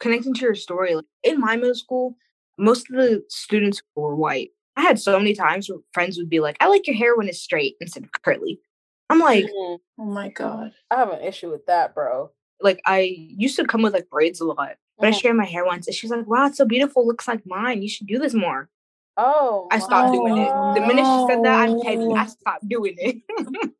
Connecting 0.00 0.34
to 0.34 0.40
your 0.42 0.54
story, 0.56 0.94
like, 0.96 1.04
in 1.22 1.38
my 1.40 1.56
middle 1.56 1.74
school, 1.74 2.16
most 2.58 2.90
of 2.90 2.96
the 2.96 3.24
students 3.28 3.82
were 3.94 4.16
white. 4.16 4.50
I 4.76 4.82
had 4.82 4.98
so 4.98 5.18
many 5.18 5.34
times 5.34 5.68
where 5.68 5.78
friends 5.92 6.18
would 6.18 6.30
be 6.30 6.40
like, 6.40 6.56
"I 6.60 6.66
like 6.66 6.86
your 6.86 6.96
hair 6.96 7.16
when 7.16 7.28
it's 7.28 7.38
straight 7.40 7.76
instead 7.80 8.04
of 8.04 8.10
curly." 8.22 8.60
I'm 9.10 9.18
like, 9.20 9.46
Mhm. 9.46 9.78
Oh 9.98 10.04
my 10.04 10.28
God. 10.30 10.72
I 10.90 10.96
have 10.96 11.10
an 11.10 11.20
issue 11.22 11.50
with 11.50 11.66
that, 11.66 11.94
bro. 11.94 12.30
like 12.60 12.80
I 12.86 13.00
used 13.00 13.56
to 13.56 13.64
come 13.66 13.82
with 13.82 13.92
like 13.92 14.08
braids 14.08 14.40
a 14.40 14.44
lot, 14.44 14.76
but 14.98 15.08
I 15.08 15.10
Mhm. 15.10 15.14
straightened 15.16 15.38
my 15.38 15.44
hair 15.44 15.64
once, 15.64 15.86
and 15.88 15.94
she's 15.96 16.10
like, 16.10 16.26
"Wow, 16.28 16.46
it's 16.46 16.58
so 16.58 16.64
beautiful. 16.64 17.04
Looks 17.06 17.26
like 17.26 17.44
mine. 17.44 17.82
You 17.82 17.88
should 17.88 18.06
do 18.06 18.18
this 18.20 18.34
more." 18.34 18.70
Oh, 19.16 19.66
I 19.70 19.78
stopped 19.80 20.12
doing 20.12 20.38
it. 20.38 20.52
The 20.74 20.80
minute 20.80 21.04
she 21.04 21.26
said 21.26 21.44
that, 21.44 21.58
I'm 21.68 21.80
petty. 21.80 22.14
I 22.14 22.26
stopped 22.26 22.68
doing 22.68 22.94
it. 22.98 23.16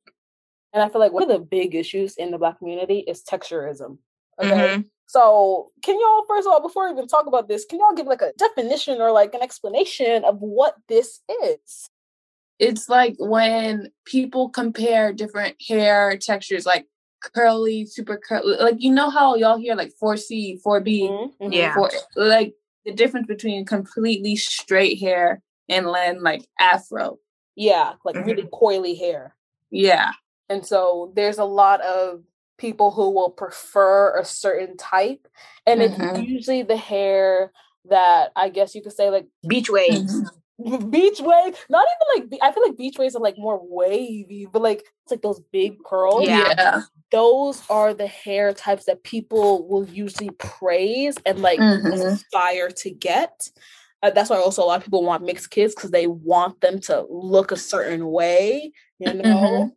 And 0.74 0.82
I 0.82 0.88
feel 0.88 1.00
like 1.00 1.12
one 1.12 1.22
of 1.24 1.28
the 1.28 1.38
big 1.38 1.74
issues 1.74 2.16
in 2.16 2.30
the 2.30 2.38
black 2.38 2.58
community 2.58 3.00
is 3.00 3.22
texturism. 3.22 3.98
Okay. 4.40 4.48
Mhm. 4.50 4.90
So 5.06 5.70
can 5.82 6.00
y'all, 6.00 6.24
first 6.26 6.46
of 6.46 6.52
all, 6.54 6.62
before 6.62 6.86
we 6.86 6.92
even 6.92 7.06
talk 7.06 7.26
about 7.26 7.46
this, 7.46 7.66
can 7.66 7.78
y'all 7.78 7.92
give 7.94 8.06
like 8.06 8.22
a 8.22 8.32
definition 8.38 8.98
or 9.00 9.12
like 9.12 9.34
an 9.34 9.42
explanation 9.42 10.24
of 10.24 10.40
what 10.40 10.76
this 10.88 11.20
is? 11.44 11.86
It's 12.58 12.88
like 12.88 13.16
when 13.18 13.90
people 14.04 14.48
compare 14.50 15.12
different 15.12 15.56
hair 15.66 16.16
textures, 16.16 16.66
like 16.66 16.86
curly, 17.34 17.86
super 17.86 18.16
curly. 18.18 18.56
Like 18.56 18.76
you 18.78 18.92
know 18.92 19.10
how 19.10 19.34
y'all 19.36 19.58
hear 19.58 19.74
like 19.74 19.92
4C, 20.00 20.60
4B, 20.64 21.08
Mhm, 21.08 21.30
mhm. 21.40 21.52
Yeah. 21.52 21.74
for 21.74 21.90
like 22.16 22.54
the 22.84 22.92
difference 22.92 23.26
between 23.26 23.64
completely 23.64 24.36
straight 24.36 24.98
hair 25.00 25.40
and 25.68 25.86
then 25.86 26.22
like 26.22 26.46
afro. 26.58 27.18
Yeah, 27.56 27.94
like 28.04 28.16
really 28.16 28.44
coily 28.52 28.98
hair. 28.98 29.36
Yeah. 29.70 30.12
And 30.48 30.64
so 30.66 31.12
there's 31.16 31.38
a 31.38 31.44
lot 31.44 31.80
of 31.82 32.22
people 32.58 32.90
who 32.90 33.10
will 33.10 33.30
prefer 33.30 34.16
a 34.18 34.24
certain 34.24 34.76
type. 34.76 35.26
And 35.66 35.82
it's 35.82 35.96
Mhm. 35.96 36.26
usually 36.28 36.62
the 36.62 36.76
hair 36.76 37.52
that 37.88 38.30
I 38.36 38.48
guess 38.50 38.74
you 38.74 38.82
could 38.82 38.92
say 38.92 39.10
like 39.10 39.26
Beach 39.48 39.70
waves. 39.70 40.14
Beach 40.90 41.20
wave. 41.20 41.56
Not 41.68 41.86
even 42.16 42.30
like 42.30 42.40
I 42.42 42.52
feel 42.52 42.62
like 42.62 42.76
beach 42.76 42.98
waves 42.98 43.14
are 43.16 43.22
like 43.22 43.38
more 43.38 43.60
wavy, 43.62 44.46
but 44.50 44.62
like 44.62 44.80
it's 45.02 45.10
like 45.10 45.22
those 45.22 45.40
big 45.52 45.82
curls. 45.84 46.26
Yeah. 46.28 46.52
Yeah. 46.56 46.82
Those 47.10 47.62
are 47.68 47.92
the 47.92 48.06
hair 48.06 48.52
types 48.54 48.86
that 48.86 49.02
people 49.02 49.68
will 49.68 49.86
usually 49.86 50.30
praise 50.30 51.16
and 51.26 51.40
like 51.40 51.60
Mhm. 51.60 51.92
aspire 51.92 52.70
to 52.70 52.90
get. 52.90 53.50
Uh, 54.02 54.10
that's 54.10 54.30
why 54.30 54.36
also 54.36 54.64
a 54.64 54.66
lot 54.66 54.78
of 54.78 54.84
people 54.84 55.04
want 55.04 55.22
mixed 55.22 55.50
kids 55.50 55.74
because 55.74 55.90
they 55.90 56.06
want 56.06 56.60
them 56.60 56.80
to 56.80 57.06
look 57.08 57.52
a 57.52 57.56
certain 57.56 58.10
way, 58.10 58.72
you 58.98 59.12
know. 59.14 59.70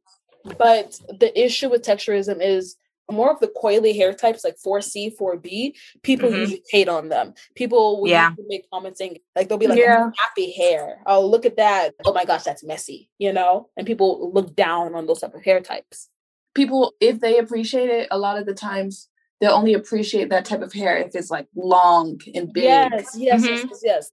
But 0.58 1.00
the 1.20 1.32
issue 1.40 1.70
with 1.70 1.84
texturism 1.84 2.42
is 2.42 2.78
more 3.12 3.32
of 3.32 3.40
the 3.40 3.48
coily 3.48 3.96
hair 3.96 4.14
types 4.14 4.44
like 4.44 4.58
4C, 4.58 5.10
4B, 5.18 5.76
people 6.04 6.30
Mhm. 6.32 6.40
usually 6.40 6.64
hate 6.70 6.90
on 6.90 7.10
them. 7.10 7.34
People 7.56 8.02
will 8.02 8.08
Yeah. 8.10 8.32
make 8.48 8.70
comments 8.72 8.98
saying 9.00 9.20
like 9.36 9.48
they'll 9.48 9.58
be 9.58 9.68
like 9.68 9.78
Yeah. 9.80 10.10
happy 10.18 10.52
hair. 10.52 11.02
Oh, 11.06 11.26
look 11.26 11.46
at 11.46 11.58
that. 11.58 11.94
Oh 12.06 12.14
my 12.14 12.26
gosh, 12.26 12.44
that's 12.44 12.64
messy, 12.64 13.10
you 13.20 13.32
know? 13.34 13.70
And 13.78 13.86
people 13.88 14.32
look 14.34 14.56
down 14.56 14.96
on 14.96 15.06
those 15.06 15.22
type 15.22 15.36
of 15.36 15.44
hair 15.44 15.62
types. 15.62 16.10
People, 16.56 16.94
if 17.00 17.20
they 17.20 17.38
appreciate 17.38 17.90
it, 17.90 18.08
a 18.12 18.18
lot 18.18 18.38
of 18.38 18.46
the 18.46 18.54
times 18.54 19.10
they'll 19.42 19.52
only 19.52 19.74
appreciate 19.74 20.30
that 20.30 20.46
type 20.46 20.62
of 20.62 20.74
hair 20.74 20.98
if 20.98 21.16
it's 21.16 21.30
like 21.30 21.48
long 21.56 22.20
and 22.34 22.52
big. 22.54 22.64
Yes, 22.92 23.16
yes, 23.18 23.44
yes, 23.50 23.62
Mhm. 23.62 23.70
yes, 23.70 23.82
yes. 23.84 24.12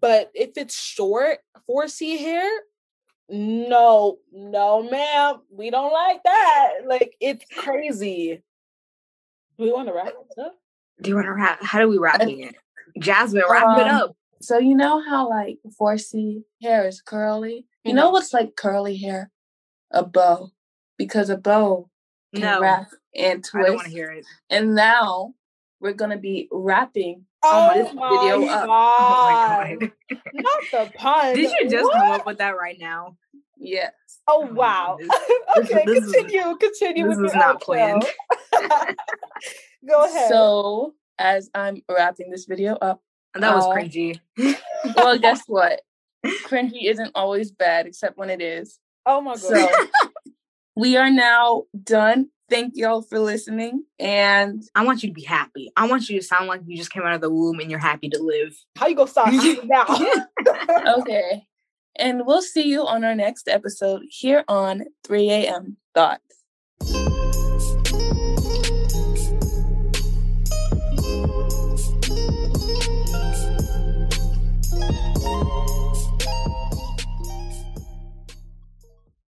But 0.00 0.30
if 0.34 0.50
it's 0.56 0.74
short 0.74 1.40
4C 1.66 2.16
hair, 2.18 2.48
no, 3.28 4.18
no, 4.32 4.82
ma'am, 4.90 5.36
we 5.50 5.70
don't 5.70 5.92
like 5.92 6.22
that. 6.24 6.70
Like 6.86 7.14
it's 7.20 7.44
crazy. 7.56 8.42
Do 9.58 9.64
we 9.64 9.72
want 9.72 9.88
to 9.88 9.94
wrap 9.94 10.08
it 10.08 10.40
up? 10.40 10.54
Do 11.00 11.10
you 11.10 11.14
want 11.16 11.26
to 11.26 11.32
wrap? 11.32 11.62
How 11.62 11.80
do 11.80 11.88
we 11.88 11.98
wrap 11.98 12.20
it? 12.22 12.54
Jasmine, 13.00 13.42
wrap 13.48 13.78
it 13.78 13.86
Um, 13.88 13.94
up. 13.94 14.16
So 14.40 14.58
you 14.58 14.74
know 14.74 15.00
how 15.02 15.28
like 15.28 15.58
4C 15.80 16.42
hair 16.60 16.86
is 16.88 17.00
curly? 17.00 17.66
You 17.84 17.94
know 17.94 18.10
what's 18.10 18.32
like 18.32 18.56
curly 18.56 18.96
hair? 18.96 19.30
A 19.90 20.04
bow. 20.04 20.50
Because 20.98 21.30
a 21.30 21.36
bow 21.36 21.88
can 22.34 22.42
No, 22.44 22.60
wrap 22.60 22.88
and 23.14 23.44
twist. 23.44 23.54
I 23.64 23.66
don't 23.68 23.76
want 23.76 23.86
to 23.86 23.92
hear 23.92 24.10
it. 24.10 24.24
And 24.50 24.74
now 24.74 25.34
we're 25.82 25.92
gonna 25.92 26.16
be 26.16 26.48
wrapping 26.50 27.26
um, 27.44 27.50
Oh, 27.52 27.70
this 27.74 27.92
my 27.94 28.08
video 28.08 28.48
up. 28.48 28.66
Oh 28.68 29.24
my 29.28 29.76
god. 29.76 29.90
god! 30.10 30.20
Not 30.32 30.62
the 30.70 30.92
pun. 30.98 31.34
Did 31.34 31.50
you 31.50 31.68
just 31.68 31.84
What? 31.84 31.94
come 31.96 32.10
up 32.12 32.26
with 32.26 32.38
that 32.38 32.56
right 32.56 32.76
now? 32.80 33.16
Yes. 33.58 33.92
Oh 34.28 34.46
Oh 34.48 34.52
wow. 34.54 34.96
God, 34.98 35.08
this- 35.56 35.70
okay, 35.70 35.82
this 35.84 36.04
is- 36.04 36.12
continue. 36.14 36.56
continue 36.56 37.04
this 37.08 37.16
with 37.16 37.22
was 37.24 37.34
your 37.34 37.42
not 37.42 37.56
outro. 37.60 37.64
planned. 37.64 38.04
Go 39.88 40.04
ahead. 40.04 40.28
So 40.28 40.94
as 41.18 41.50
I'm 41.54 41.82
wrapping 41.90 42.30
this 42.30 42.44
video 42.46 42.74
up, 42.76 43.00
and 43.34 43.42
That 43.42 43.54
was 43.54 43.64
Oh. 43.64 43.70
cringy. 43.72 44.20
well, 44.96 45.18
guess 45.18 45.42
what? 45.46 45.80
Cringy 46.24 46.84
isn't 46.84 47.10
always 47.14 47.50
bad, 47.50 47.86
except 47.86 48.16
when 48.16 48.30
it 48.30 48.40
is. 48.40 48.78
oh 49.06 49.20
my 49.20 49.32
god. 49.32 49.40
So 49.40 49.68
we 50.76 50.96
are 50.96 51.10
now 51.10 51.64
done. 51.82 52.28
Thank 52.52 52.76
y'all 52.76 53.00
for 53.00 53.18
listening. 53.18 53.84
And 53.98 54.62
I 54.74 54.84
want 54.84 55.02
you 55.02 55.08
to 55.08 55.14
be 55.14 55.22
happy. 55.22 55.72
I 55.74 55.86
want 55.88 56.10
you 56.10 56.20
to 56.20 56.26
sound 56.26 56.48
like 56.48 56.60
you 56.66 56.76
just 56.76 56.92
came 56.92 57.02
out 57.02 57.14
of 57.14 57.22
the 57.22 57.30
womb 57.30 57.60
and 57.60 57.70
you're 57.70 57.80
happy 57.80 58.10
to 58.10 58.22
live. 58.22 58.54
How 58.76 58.88
you 58.88 58.94
gonna 58.94 59.08
start 59.08 59.32
now? 59.64 59.86
okay. 60.98 61.46
And 61.96 62.26
we'll 62.26 62.42
see 62.42 62.68
you 62.68 62.86
on 62.86 63.04
our 63.04 63.14
next 63.14 63.48
episode 63.48 64.02
here 64.10 64.44
on 64.48 64.84
3 65.04 65.30
a.m. 65.30 65.78
Thoughts. 65.94 66.41